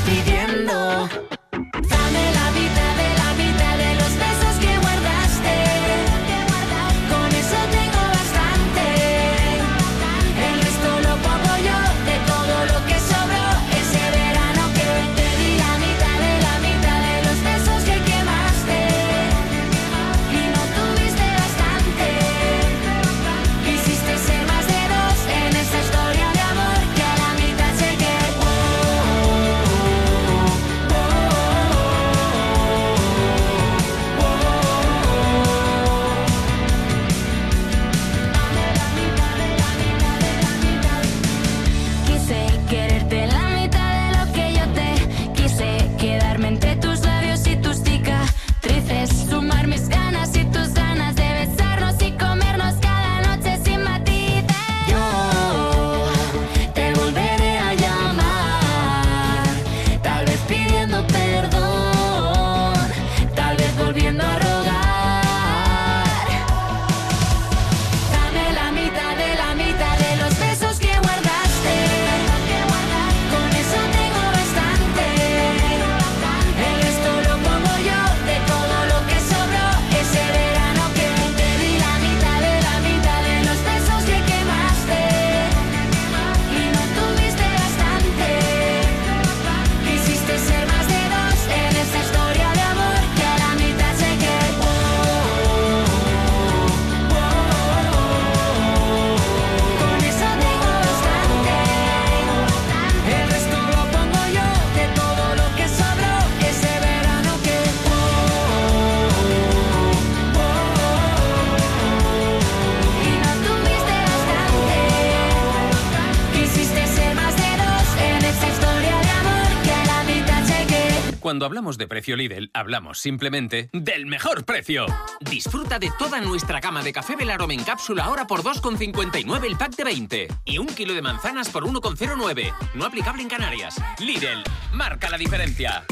[121.45, 124.87] Cuando hablamos de precio Lidl, hablamos simplemente del mejor precio.
[125.19, 129.75] Disfruta de toda nuestra gama de café Belarome en cápsula ahora por 2,59 el pack
[129.75, 132.51] de 20 y un kilo de manzanas por 1,09.
[132.73, 133.79] No aplicable en Canarias.
[133.99, 135.85] Lidl, marca la diferencia.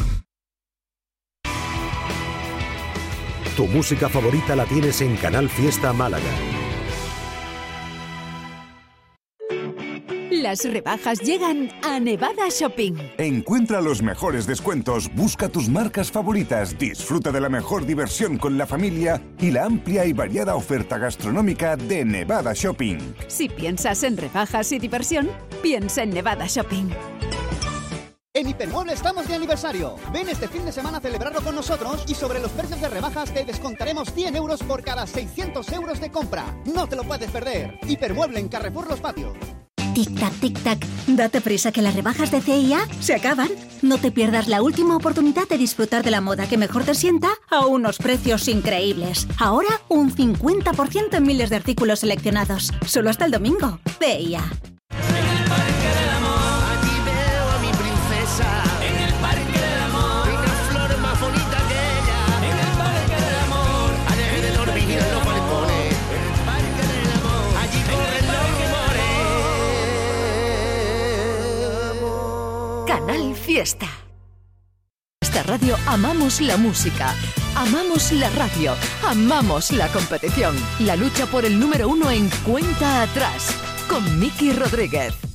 [3.55, 6.52] Tu música favorita la tienes en Canal Fiesta Málaga.
[10.43, 12.95] Las rebajas llegan a Nevada Shopping.
[13.17, 18.67] Encuentra los mejores descuentos, busca tus marcas favoritas, disfruta de la mejor diversión con la
[18.67, 22.97] familia y la amplia y variada oferta gastronómica de Nevada Shopping.
[23.27, 26.89] Si piensas en rebajas y diversión, piensa en Nevada Shopping.
[28.33, 29.95] En Hipermueble estamos de aniversario.
[30.11, 33.33] Ven este fin de semana a celebrarlo con nosotros y sobre los precios de rebajas
[33.33, 36.43] te descontaremos 100 euros por cada 600 euros de compra.
[36.65, 37.79] No te lo puedes perder.
[37.87, 39.37] Hipermueble en Carrefour Los Patios.
[39.93, 40.85] Tic-tac, tic-tac.
[41.07, 43.49] Date prisa que las rebajas de CIA se acaban.
[43.81, 47.29] No te pierdas la última oportunidad de disfrutar de la moda que mejor te sienta
[47.51, 49.27] a unos precios increíbles.
[49.39, 52.71] Ahora un 50% en miles de artículos seleccionados.
[52.87, 53.79] Solo hasta el domingo.
[53.99, 54.72] CIA.
[73.45, 73.87] Fiesta.
[75.21, 77.13] Esta radio amamos la música,
[77.55, 78.73] amamos la radio,
[79.05, 80.55] amamos la competición.
[80.79, 83.53] La lucha por el número uno en cuenta atrás
[83.89, 85.32] con Miki Rodríguez.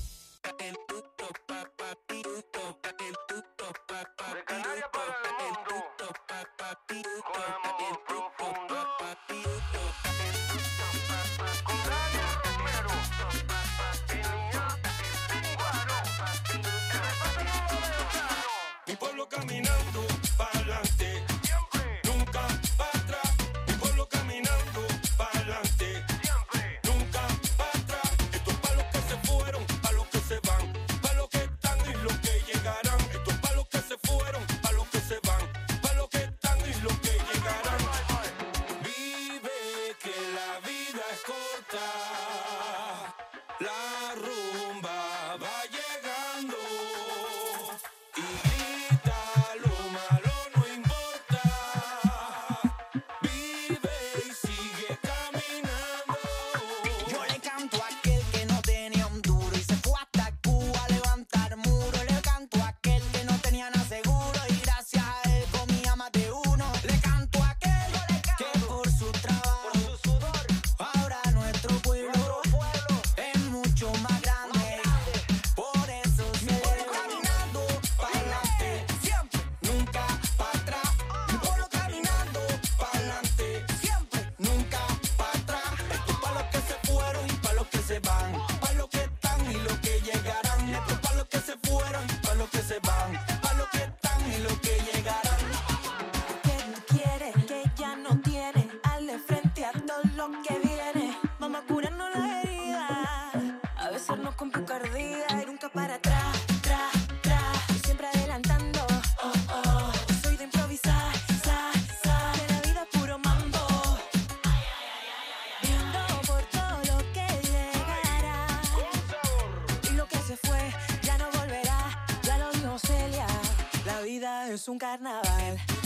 [124.58, 125.77] Es un carnaval.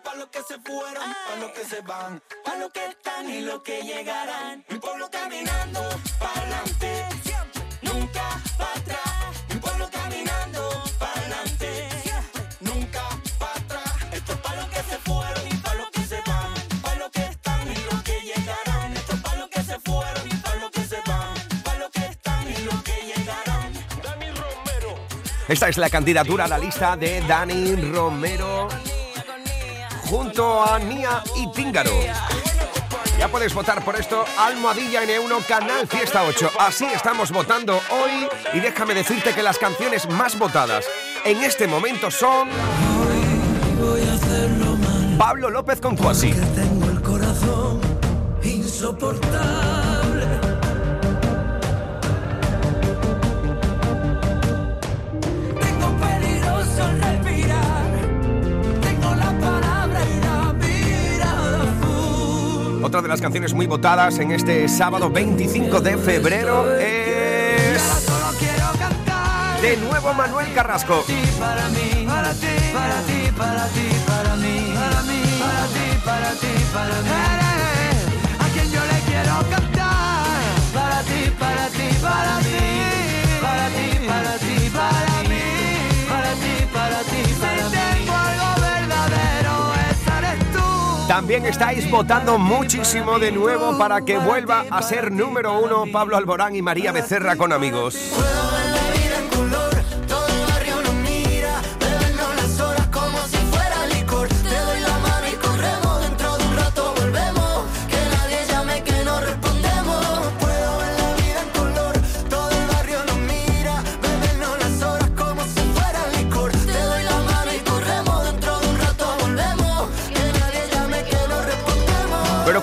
[0.00, 2.86] es pa' los que se fueron y pa' los que se van, pa' los que
[2.86, 4.64] están y los que llegarán.
[4.68, 5.80] Mi pueblo caminando
[6.18, 9.44] para adelante, siempre, nunca para atrás.
[9.48, 13.02] Mi pueblo caminando para adelante, siempre, nunca
[13.38, 13.94] para atrás.
[14.12, 17.10] Esto es pa' los que se fueron y pa' los que se van, pa' los
[17.10, 18.92] que están y los que llegarán.
[18.96, 21.34] Esto es pa' los que se fueron y pa' los que se van,
[21.64, 23.72] pa' los que están y los que llegarán.
[24.02, 24.96] Dani Romero
[25.48, 28.68] Esta es la candidatura a la lista de Dani Romero
[30.10, 31.92] junto a Nia y Tíngaro.
[33.16, 36.50] Ya puedes votar por esto, Almohadilla N1, Canal Fiesta 8.
[36.58, 40.84] Así estamos votando hoy y déjame decirte que las canciones más votadas
[41.24, 42.48] en este momento son
[45.16, 46.32] Pablo López con Cuasi.
[47.02, 47.80] corazón
[48.42, 49.79] insoportable.
[62.90, 67.80] Otra de las canciones muy votadas en este sábado 25 de febrero es
[69.62, 71.04] de nuevo Manuel Carrasco.
[71.38, 76.30] Para mí, para ti, para ti, para ti, para mí, para mí, para ti, para
[76.32, 77.10] ti, para mí.
[78.40, 80.34] A quien yo le quiero cantar.
[80.74, 82.58] Para ti, para ti, para mí,
[83.40, 84.39] para ti, para ti,
[91.10, 96.54] También estáis votando muchísimo de nuevo para que vuelva a ser número uno Pablo Alborán
[96.54, 98.14] y María Becerra con amigos.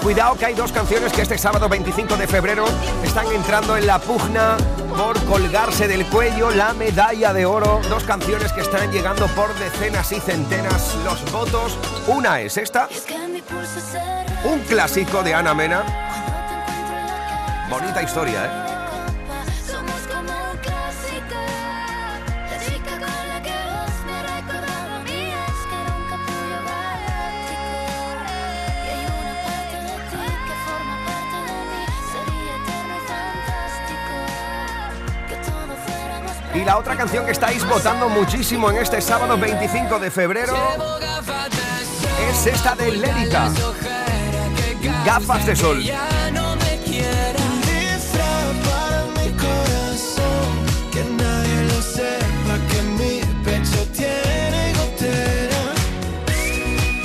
[0.08, 2.64] Cuidado que hay dos canciones que este sábado 25 de febrero
[3.04, 4.56] están entrando en la pugna
[4.96, 7.82] por colgarse del cuello la medalla de oro.
[7.90, 11.78] Dos canciones que están llegando por decenas y centenas los votos.
[12.08, 12.88] Una es esta,
[14.46, 15.84] un clásico de Ana Mena.
[17.70, 18.77] Bonita historia, ¿eh?
[36.58, 40.56] Y la otra canción que estáis votando muchísimo en este sábado 25 de febrero
[42.32, 43.52] es esta de Lérica.
[45.06, 45.84] Gafas de sol.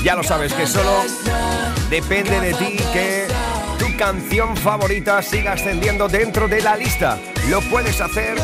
[0.02, 1.02] Ya lo sabes que solo
[1.90, 3.26] depende de ti que
[3.78, 7.18] tu canción favorita siga ascendiendo dentro de la lista.
[7.50, 8.38] Lo puedes hacer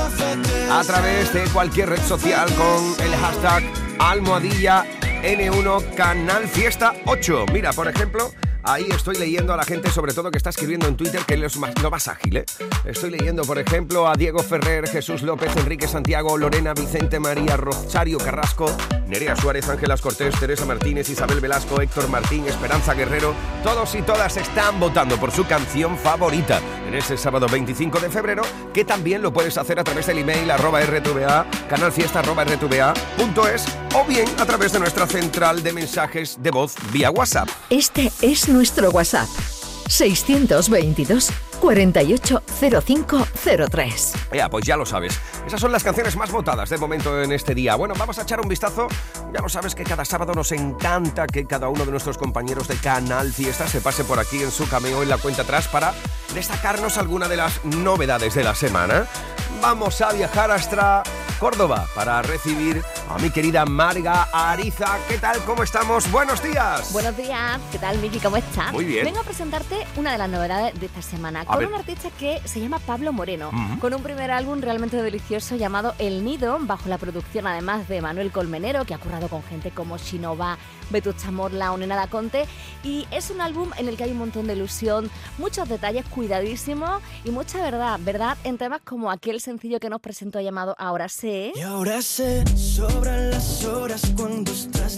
[0.71, 3.63] a través de cualquier red social con el hashtag
[3.99, 4.85] almohadilla
[5.23, 7.47] N1 Canal Fiesta 8.
[7.53, 8.33] Mira, por ejemplo,
[8.63, 11.57] ahí estoy leyendo a la gente, sobre todo que está escribiendo en Twitter, que es
[11.57, 12.39] lo más ágil.
[12.39, 12.45] ¿eh?
[12.85, 18.19] Estoy leyendo, por ejemplo, a Diego Ferrer, Jesús López, Enrique Santiago, Lorena, Vicente María, Rosario
[18.19, 18.71] Carrasco,
[19.07, 23.35] Nerea Suárez, Ángelas Cortés, Teresa Martínez, Isabel Velasco, Héctor Martín, Esperanza Guerrero.
[23.63, 28.43] Todos y todas están votando por su canción favorita en ese sábado 25 de febrero,
[28.73, 34.05] que también lo puedes hacer a través del email arroba rtva, canalfiesta arroba rtva.es o
[34.05, 37.49] bien a través de nuestra central de mensajes de voz vía WhatsApp.
[37.71, 39.29] Este es nuestro WhatsApp.
[39.89, 41.31] 622
[41.61, 44.13] 480503.
[44.33, 45.21] Ya, pues ya lo sabes.
[45.47, 47.75] Esas son las canciones más votadas de momento en este día.
[47.75, 48.89] Bueno, vamos a echar un vistazo.
[49.33, 52.77] Ya lo sabes que cada sábado nos encanta que cada uno de nuestros compañeros de
[52.77, 55.95] Canal Fiesta se pase por aquí en su cameo en la cuenta atrás para
[56.35, 59.07] destacarnos alguna de las novedades de la semana.
[59.61, 61.03] Vamos a viajar hasta
[61.41, 64.99] Córdoba para recibir a mi querida Marga Ariza.
[65.09, 65.39] ¿Qué tal?
[65.45, 66.11] ¿Cómo estamos?
[66.13, 66.93] Buenos días.
[66.93, 68.19] Buenos días, ¿qué tal Miki?
[68.19, 68.71] ¿Cómo estás?
[68.73, 69.05] Muy bien.
[69.05, 71.69] Vengo a presentarte una de las novedades de esta semana A con ver.
[71.69, 73.51] un artista que se llama Pablo Moreno,
[73.81, 78.31] con un primer álbum realmente delicioso llamado El Nido, bajo la producción además de Manuel
[78.31, 80.59] Colmenero, que ha currado con gente como Shinova,
[80.91, 82.47] Vetusta Morla o Nena Da Conte,
[82.85, 87.01] y es un álbum en el que hay un montón de ilusión, muchos detalles cuidadísimos
[87.25, 91.53] y mucha verdad, verdad en temas como aquel sencillo que nos presentó llamado Ahora sé.
[91.55, 92.98] Y ahora sé, sobran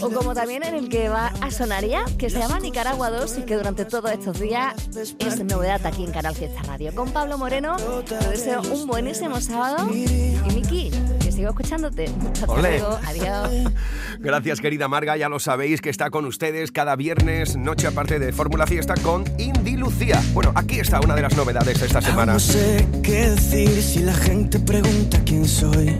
[0.01, 3.39] O como también en el que va a sonar ya, que se llama Nicaragua 2
[3.39, 4.73] y que durante todos estos días
[5.19, 6.93] es novedad aquí en Canal Fiesta Radio.
[6.95, 7.75] Con Pablo Moreno
[8.07, 10.91] te deseo un buenísimo sábado y Miki,
[11.21, 12.05] que sigo escuchándote.
[12.33, 13.71] Hasta adiós.
[14.19, 15.17] Gracias, querida Marga.
[15.17, 19.23] Ya lo sabéis que está con ustedes cada viernes, noche aparte de Fórmula Fiesta, con
[19.37, 20.21] Indy Lucía.
[20.33, 22.33] Bueno, aquí está una de las novedades de esta semana.
[22.33, 25.99] Aún no sé qué decir si la gente pregunta quién soy.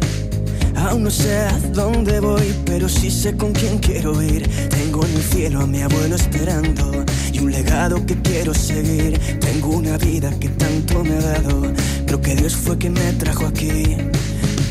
[0.75, 4.47] Aún no sé a dónde voy, pero sí sé con quién quiero ir.
[4.69, 9.19] Tengo en el cielo a mi abuelo esperando y un legado que quiero seguir.
[9.39, 11.73] Tengo una vida que tanto me ha dado,
[12.05, 13.97] creo que Dios fue quien me trajo aquí.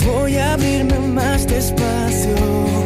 [0.04, 2.79] Voy a abrirme más despacio.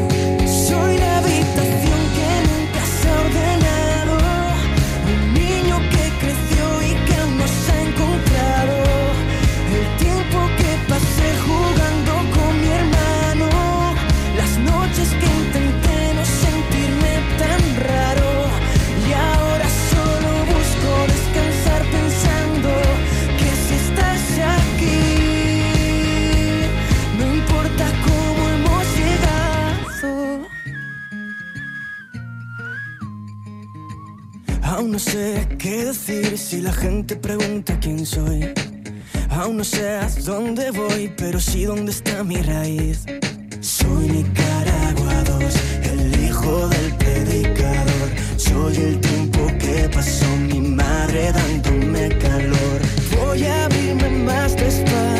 [36.54, 38.52] Si la gente pregunta quién soy.
[39.30, 43.04] Aún no sé a dónde voy, pero sí dónde está mi raíz.
[43.60, 45.54] Soy Nicaragua 2,
[45.92, 48.08] el hijo del predicador.
[48.36, 52.80] Soy el tiempo que pasó mi madre dándome calor.
[53.16, 55.13] Voy a abrirme más despacio.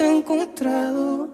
[0.00, 1.28] Encontrado.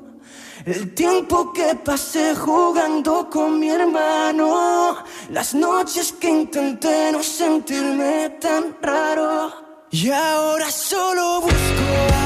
[0.65, 4.97] El tiempo que pasé jugando con mi hermano,
[5.31, 9.53] las noches que intenté no sentirme tan raro.
[9.91, 12.26] Y ahora solo busco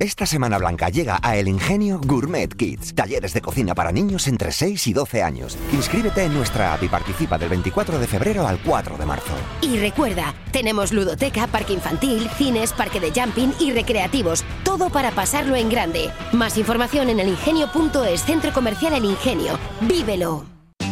[0.00, 4.50] Esta Semana Blanca llega a El Ingenio Gourmet Kids, talleres de cocina para niños entre
[4.50, 5.58] 6 y 12 años.
[5.74, 9.34] Inscríbete en nuestra app y participa del 24 de febrero al 4 de marzo.
[9.60, 14.42] Y recuerda, tenemos ludoteca, parque infantil, cines, parque de jumping y recreativos.
[14.64, 16.10] Todo para pasarlo en grande.
[16.32, 19.58] Más información en elingenio.es, Centro Comercial El Ingenio.
[19.82, 20.46] ¡Vívelo!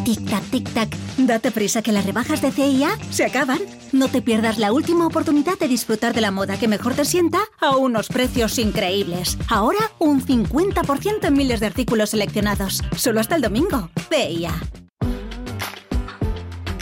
[0.05, 0.95] Tic-tac, tic-tac.
[1.17, 3.61] Date prisa que las rebajas de CIA se acaban.
[3.93, 7.39] No te pierdas la última oportunidad de disfrutar de la moda que mejor te sienta
[7.59, 9.39] a unos precios increíbles.
[9.49, 12.83] Ahora un 50% en miles de artículos seleccionados.
[12.97, 13.91] Solo hasta el domingo.
[14.11, 14.53] CIA.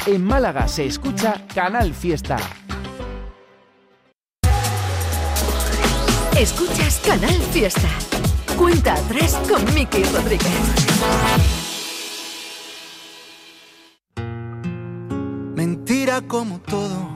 [0.07, 2.37] En Málaga se escucha Canal Fiesta.
[6.39, 7.89] Escuchas Canal Fiesta.
[8.57, 11.66] Cuenta atrás con Miki Rodríguez.
[16.23, 17.13] Como todo.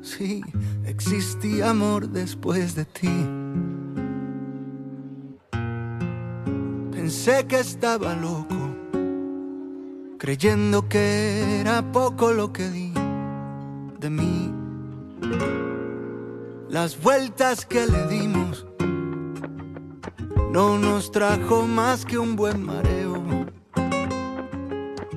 [0.00, 0.42] Sí,
[0.86, 3.10] existía amor después de ti.
[6.90, 8.56] Pensé que estaba loco,
[10.18, 12.92] creyendo que era poco lo que di
[14.00, 14.52] de mí.
[16.70, 18.66] Las vueltas que le dimos
[20.50, 22.99] no nos trajo más que un buen mareo.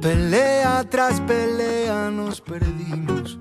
[0.04, 3.40] Pelea tras pelea nos perdimos.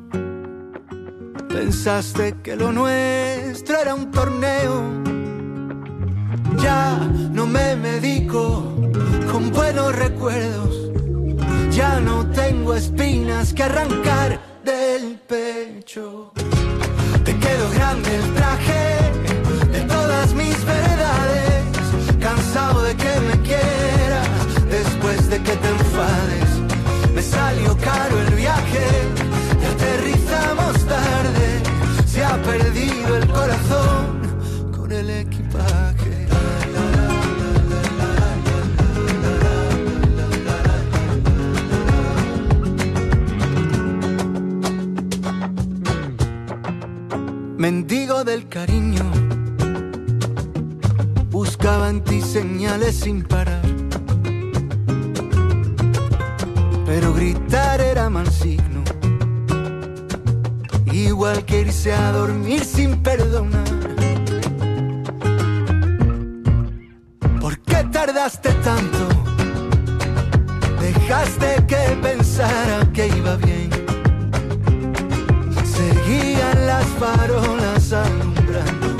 [1.48, 4.80] Pensaste que lo nuestro era un torneo.
[6.62, 6.96] Ya
[7.32, 8.62] no me medico
[9.32, 10.92] con buenos recuerdos.
[11.72, 16.30] Ya no tengo espinas que arrancar del pecho.
[17.24, 18.91] Te quedó grande el traje
[27.82, 28.86] caro el viaje
[29.60, 31.62] y aterrizamos tarde.
[32.06, 36.28] Se ha perdido el corazón con el equipaje.
[47.58, 49.04] Mendigo del cariño,
[51.30, 53.61] buscaba en ti señales sin parar.
[57.14, 58.82] Gritar era mal signo,
[60.92, 63.64] igual que irse a dormir sin perdonar.
[67.40, 69.08] ¿Por qué tardaste tanto?
[70.80, 73.70] Dejaste que pensara que iba bien.
[75.64, 78.96] Seguían las farolas alumbrando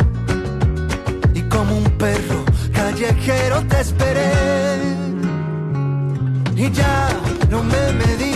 [1.34, 4.30] y como un perro callejero te esperé.
[6.56, 7.08] Y ya
[7.62, 8.31] me medico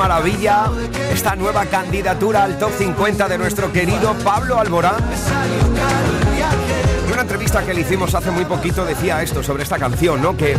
[0.00, 0.70] maravilla!
[1.12, 4.94] Esta nueva candidatura al top 50 de nuestro querido Pablo Alborán.
[7.04, 10.38] En una entrevista que le hicimos hace muy poquito decía esto sobre esta canción, ¿no?
[10.38, 10.56] Que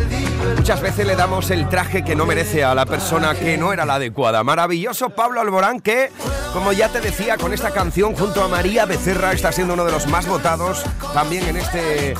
[0.57, 3.83] muchas veces le damos el traje que no merece a la persona que no era
[3.83, 4.43] la adecuada.
[4.43, 6.11] Maravilloso Pablo Alborán que,
[6.53, 9.91] como ya te decía, con esta canción junto a María Becerra está siendo uno de
[9.91, 10.83] los más votados
[11.15, 12.13] también en este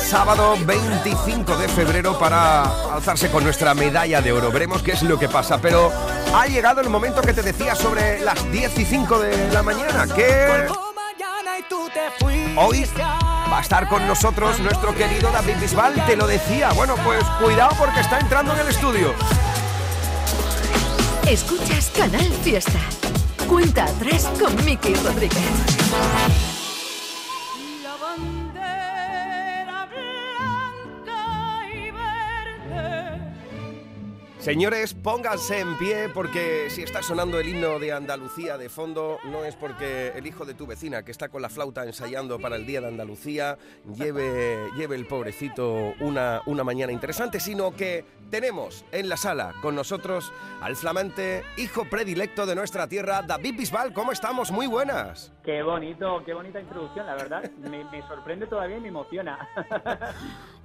[0.00, 2.62] sábado 25 de febrero para
[2.94, 4.52] alzarse con nuestra medalla de oro.
[4.52, 5.90] Veremos qué es lo que pasa, pero
[6.34, 10.06] ha llegado el momento que te decía sobre las 10 y 5 de la mañana,
[10.06, 10.66] que
[12.56, 12.84] hoy
[13.50, 16.72] va a estar con nosotros nuestro querido David Bisbal, te lo decía.
[16.72, 19.14] Bueno, pues cuidado porque está entrando en el estudio.
[21.26, 22.80] Escuchas Canal Fiesta.
[23.46, 26.51] Cuenta atrás con Miki Rodríguez.
[34.42, 39.44] Señores, pónganse en pie porque si está sonando el himno de Andalucía de fondo, no
[39.44, 42.66] es porque el hijo de tu vecina que está con la flauta ensayando para el
[42.66, 43.56] Día de Andalucía
[43.96, 49.76] lleve, lleve el pobrecito una, una mañana interesante, sino que tenemos en la sala con
[49.76, 53.92] nosotros al flamante hijo predilecto de nuestra tierra, David Bisbal.
[53.92, 54.50] ¿Cómo estamos?
[54.50, 55.32] Muy buenas.
[55.44, 57.48] Qué bonito, qué bonita introducción, la verdad.
[57.60, 59.38] Me, me sorprende todavía y me emociona.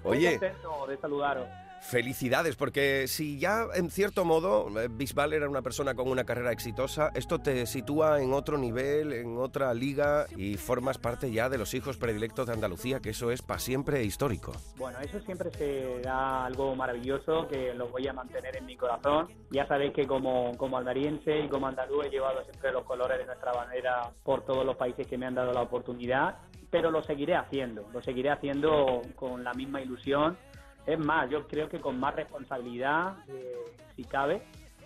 [0.04, 0.40] Muy Oye.
[0.40, 1.67] contento de saludaros.
[1.90, 6.52] Felicidades, porque si ya en cierto modo eh, Bisbal era una persona con una carrera
[6.52, 11.58] exitosa, esto te sitúa en otro nivel, en otra liga y formas parte ya de
[11.58, 14.52] los hijos predilectos de Andalucía, que eso es para siempre histórico.
[14.76, 19.30] Bueno, eso siempre será algo maravilloso que lo voy a mantener en mi corazón.
[19.52, 23.26] Ya sabéis que como, como almeriense y como andaluz he llevado siempre los colores de
[23.28, 26.36] nuestra bandera por todos los países que me han dado la oportunidad,
[26.70, 30.38] pero lo seguiré haciendo, lo seguiré haciendo con la misma ilusión.
[30.88, 33.58] Es más, yo creo que con más responsabilidad, eh,
[33.96, 34.42] si cabe,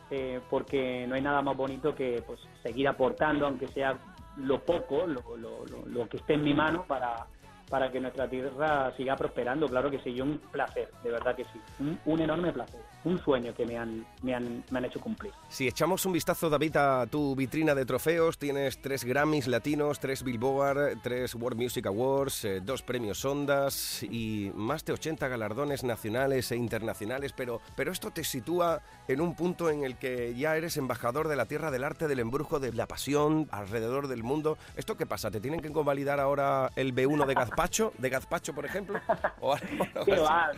[0.09, 3.97] eh, porque no hay nada más bonito que pues seguir aportando, aunque sea
[4.37, 7.27] lo poco, lo, lo- lo- lo que esté en mi mano para,
[7.69, 9.69] para que nuestra tierra siga prosperando.
[9.69, 11.61] Claro que sí, un placer, de verdad que sí.
[12.05, 15.31] Un enorme placer, un sueño que me han, me han, me han hecho cumplir.
[15.49, 20.23] Si echamos un vistazo, David, a tu vitrina de trofeos, tienes tres Grammys latinos, tres
[20.23, 26.51] Billboard, tres World Music Awards, eh, dos premios Ondas y más de 80 galardones nacionales
[26.51, 30.77] e internacionales, pero, pero esto te sitúa en un punto en el que ya eres
[30.77, 34.57] embajador de la tierra del arte, del embrujo, de la pasión alrededor del mundo.
[34.75, 35.31] ¿Esto qué pasa?
[35.31, 38.99] ¿Te tienen que convalidar ahora el B1 de Gazpacho, de Gazpacho, por ejemplo?
[39.39, 40.05] ¿O algo.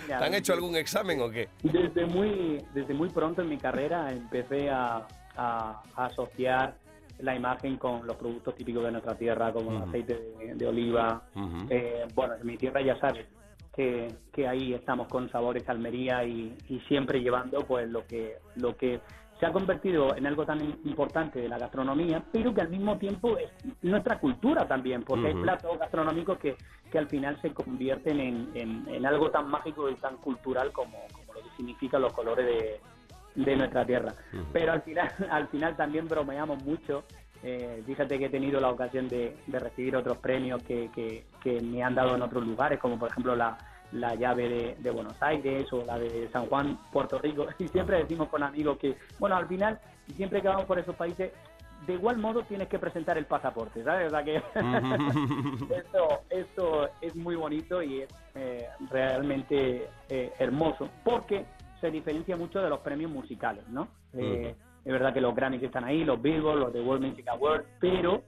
[0.08, 1.50] ¿Te han hecho algún examen o qué?
[1.64, 2.33] Desde muy,
[2.74, 5.06] desde muy pronto en mi carrera empecé a,
[5.36, 6.76] a- a asociar
[7.20, 11.22] la imagen con los productos típicos de nuestra tierra, como el aceite de, de oliva.
[11.70, 13.28] Eh, bueno, en mi tierra ya sabes
[13.74, 18.76] que, que ahí estamos con sabores Almería y, y siempre llevando pues lo que, lo
[18.76, 19.00] que
[19.40, 23.38] se ha convertido en algo tan importante de la gastronomía, pero que al mismo tiempo
[23.38, 23.50] es
[23.82, 25.42] nuestra cultura también, porque hay Ujú.
[25.44, 26.56] platos gastronómicos que,
[26.92, 31.00] que al final se convierten en, en- en algo tan mágico y tan cultural como,
[31.14, 32.80] como lo que significan los colores de,
[33.44, 34.14] de nuestra tierra.
[34.52, 37.04] Pero al final, al final también bromeamos mucho.
[37.46, 41.60] Eh, fíjate que he tenido la ocasión de, de recibir otros premios que, que- que
[41.62, 43.58] me han dado en otros lugares, como por ejemplo la,
[43.92, 47.46] la llave de, de Buenos Aires o la de San Juan, Puerto Rico.
[47.60, 49.78] Y siempre decimos con amigos que, bueno, al final,
[50.16, 51.34] siempre que vamos por esos países,
[51.86, 54.08] de igual modo tienes que presentar el pasaporte, ¿sabes?
[54.08, 54.36] O sea que
[55.78, 61.46] esto, esto es muy bonito y es eh, realmente eh, hermoso porque
[61.82, 63.88] se diferencia mucho de los premios musicales, ¿no?
[64.14, 64.56] Eh,
[64.86, 68.22] Es verdad que los Grammys están ahí, los Billboard, los de World Music Awards, pero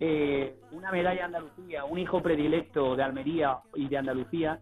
[0.00, 4.60] eh, una medalla de Andalucía, un hijo predilecto de Almería y de Andalucía,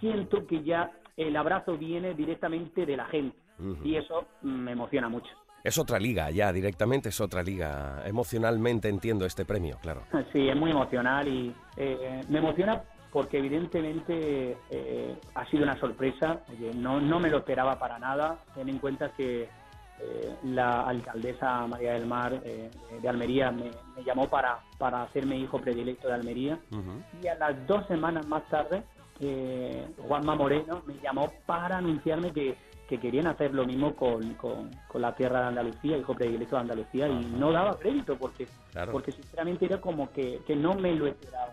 [0.00, 3.36] siento que ya el abrazo viene directamente de la gente
[3.82, 5.30] y eso me emociona mucho.
[5.66, 8.00] Es otra liga, ya directamente es otra liga.
[8.06, 10.02] Emocionalmente entiendo este premio, claro.
[10.32, 16.42] Sí, es muy emocional y eh, me emociona porque evidentemente eh, ha sido una sorpresa.
[16.76, 18.38] No, no me lo esperaba para nada.
[18.54, 19.48] Ten en cuenta que
[19.98, 22.70] eh, la alcaldesa María del Mar eh,
[23.02, 26.60] de Almería me, me llamó para, para hacerme hijo predilecto de Almería
[27.20, 28.84] y a las dos semanas más tarde
[29.20, 32.56] eh, Juanma Moreno me llamó para anunciarme que,
[32.88, 36.62] que querían hacer lo mismo con, con- con la tierra de Andalucía, hijo predilecto de
[36.62, 38.92] Andalucía, y no daba crédito porque, Claro.
[38.92, 41.52] porque sinceramente era como que, que no me lo esperaba.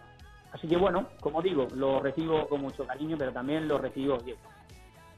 [0.51, 4.35] Así que bueno, como digo, lo recibo con mucho cariño, pero también lo recibo oye,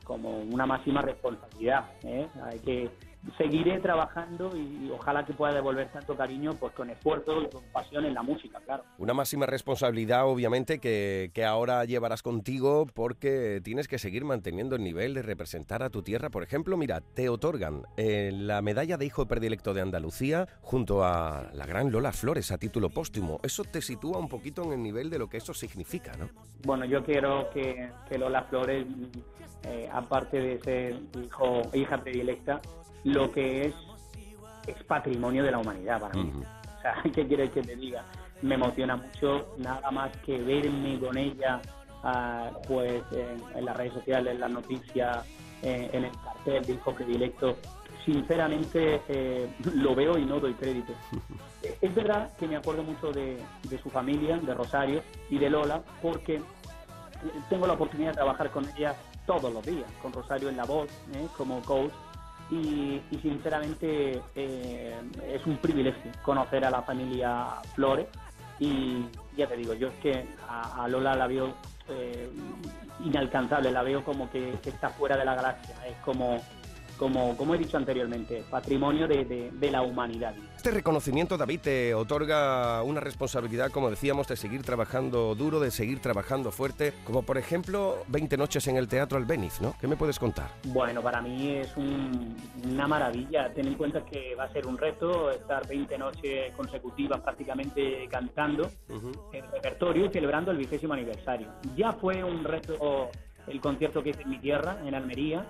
[0.05, 1.85] como una máxima responsabilidad.
[2.03, 2.27] ¿eh?
[2.43, 2.89] Hay que
[3.37, 8.05] seguiré trabajando y ojalá que pueda devolver tanto cariño pues con esfuerzo y con pasión
[8.05, 8.83] en la música, claro.
[8.97, 14.83] Una máxima responsabilidad, obviamente, que, que ahora llevarás contigo porque tienes que seguir manteniendo el
[14.83, 16.29] nivel de representar a tu tierra.
[16.29, 21.49] Por ejemplo, mira, te otorgan eh, la medalla de hijo predilecto de Andalucía junto a
[21.53, 23.39] la gran Lola Flores a título póstumo.
[23.43, 26.29] Eso te sitúa un poquito en el nivel de lo que eso significa, ¿no?
[26.63, 28.85] Bueno, yo quiero que, que Lola Flores,
[29.63, 32.61] eh, aparte de ser hijo, hija predilecta,
[33.05, 33.75] lo que es
[34.67, 36.33] es patrimonio de la humanidad para mí.
[36.77, 38.03] O sea, ¿qué quieres que te diga?
[38.41, 41.61] Me emociona mucho nada más que verme con ella,
[42.03, 45.25] ah, pues en, en las redes sociales, en las noticias,
[45.61, 47.57] eh, en el cartel de hijo predilecto.
[48.03, 50.93] Sinceramente eh, lo veo y no doy crédito.
[51.81, 53.37] Es verdad que me acuerdo mucho de,
[53.69, 56.41] de su familia, de Rosario y de Lola, porque
[57.49, 58.95] tengo la oportunidad de trabajar con ella
[59.25, 61.27] todos los días, con Rosario en la voz, ¿eh?
[61.35, 61.91] como coach,
[62.51, 64.95] y, y sinceramente eh,
[65.27, 68.07] es un privilegio conocer a la familia Flores.
[68.59, 71.53] Y ya te digo, yo es que a, Lola la veo
[71.89, 72.29] eh,
[73.03, 76.41] inalcanzable, la veo como que está fuera de la galaxia, es como
[76.97, 80.33] como, como he dicho anteriormente, patrimonio de, de- de la humanidad.
[80.55, 85.99] Este reconocimiento, David, te otorga una responsabilidad, como decíamos, de seguir trabajando duro, de seguir
[85.99, 89.75] trabajando fuerte, como por ejemplo 20 noches en el Teatro Albéniz, ¿no?
[89.79, 90.49] ¿Qué me puedes contar?
[90.65, 92.35] Bueno, para mí es un-
[92.71, 93.53] una maravilla.
[93.53, 98.69] Ten en cuenta que va a ser un reto estar 20 noches consecutivas prácticamente cantando
[99.33, 101.47] el repertorio y celebrando el vigésimo aniversario.
[101.75, 103.09] Ya fue un reto
[103.47, 105.45] el concierto que hice en mi tierra, en Almería,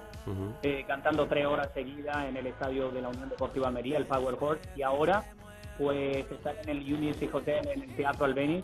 [0.63, 4.35] eh, cantando tres horas seguidas en el estadio de la Unión Deportiva Almería, el Power
[4.39, 5.23] Horse, y ahora
[5.77, 8.63] pues estar en el Union Hotel, en el Teatro Albéniz,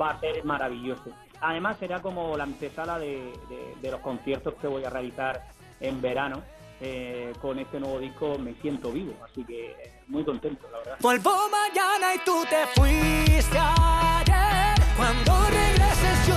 [0.00, 1.10] va a ser maravilloso.
[1.40, 5.42] Además será como la antesala de, de- de los conciertos que voy a realizar
[5.80, 6.42] en verano.
[6.80, 10.96] eh, con este nuevo disco Me Siento Vivo, así que eh, muy contento, la verdad.
[11.00, 14.74] Vuelvo mañana y tú te fuiste ayer.
[14.94, 16.36] Cuando regreses yo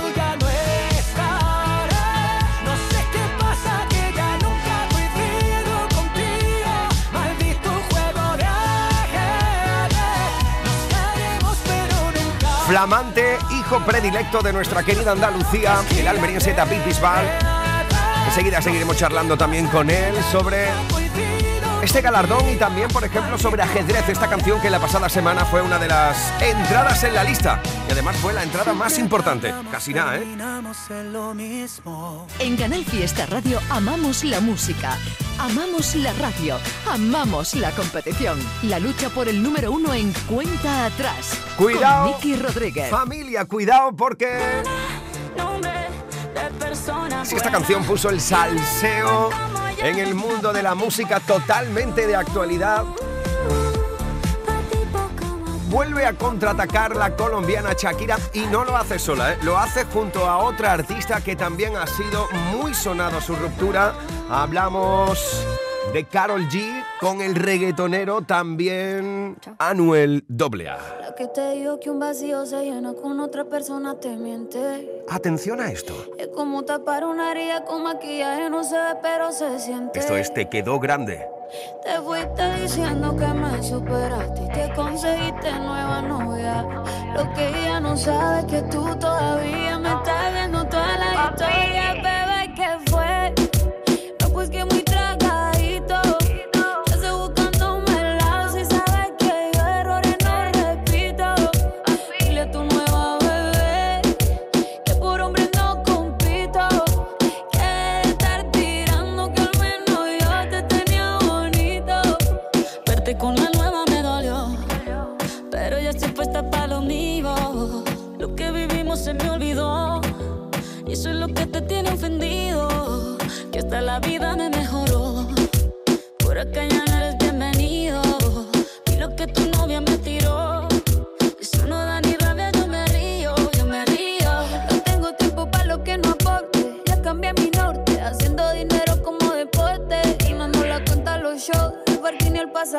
[12.80, 17.26] Flamante hijo predilecto de nuestra querida Andalucía, el almeriense David Bisbal.
[18.26, 20.68] Enseguida seguiremos charlando también con él sobre
[21.82, 25.62] este galardón y también, por ejemplo, sobre ajedrez, esta canción que la pasada semana fue
[25.62, 29.52] una de las entradas en la lista y además fue la entrada más importante.
[29.70, 30.24] Casi nada, ¿eh?
[32.38, 34.98] En Canal Fiesta Radio amamos la música,
[35.38, 36.56] amamos la radio,
[36.90, 38.38] amamos la competición.
[38.62, 41.38] La lucha por el número uno en cuenta atrás.
[41.56, 42.12] Cuidado.
[42.12, 42.90] Con Miki Rodríguez.
[42.90, 44.62] Familia, cuidado porque
[47.24, 49.30] si esta canción puso el salseo
[49.78, 52.84] en el mundo de la música totalmente de actualidad,
[55.68, 59.38] vuelve a contraatacar la colombiana Shakira y no lo hace sola, ¿eh?
[59.42, 63.94] lo hace junto a otra artista que también ha sido muy sonado su ruptura.
[64.30, 65.44] Hablamos
[65.92, 70.78] de Carol G con el reggaetonero también Anuel AA.
[71.00, 75.04] La que te dijo que un vacío se llena con otra persona te miente.
[75.08, 75.94] Atención a esto.
[76.18, 79.98] Es como tapar una herida con maquillaje, no se ve, pero se siente.
[79.98, 81.26] Esto es Te quedó grande.
[81.82, 86.62] Te fuiste diciendo que me superaste y que conseguiste nueva novia.
[87.16, 91.94] Lo que ella no sabe es que tú todavía me estás viendo toda la historia,
[91.94, 93.34] bebé, ¿qué fue?
[94.20, 94.64] No, pues que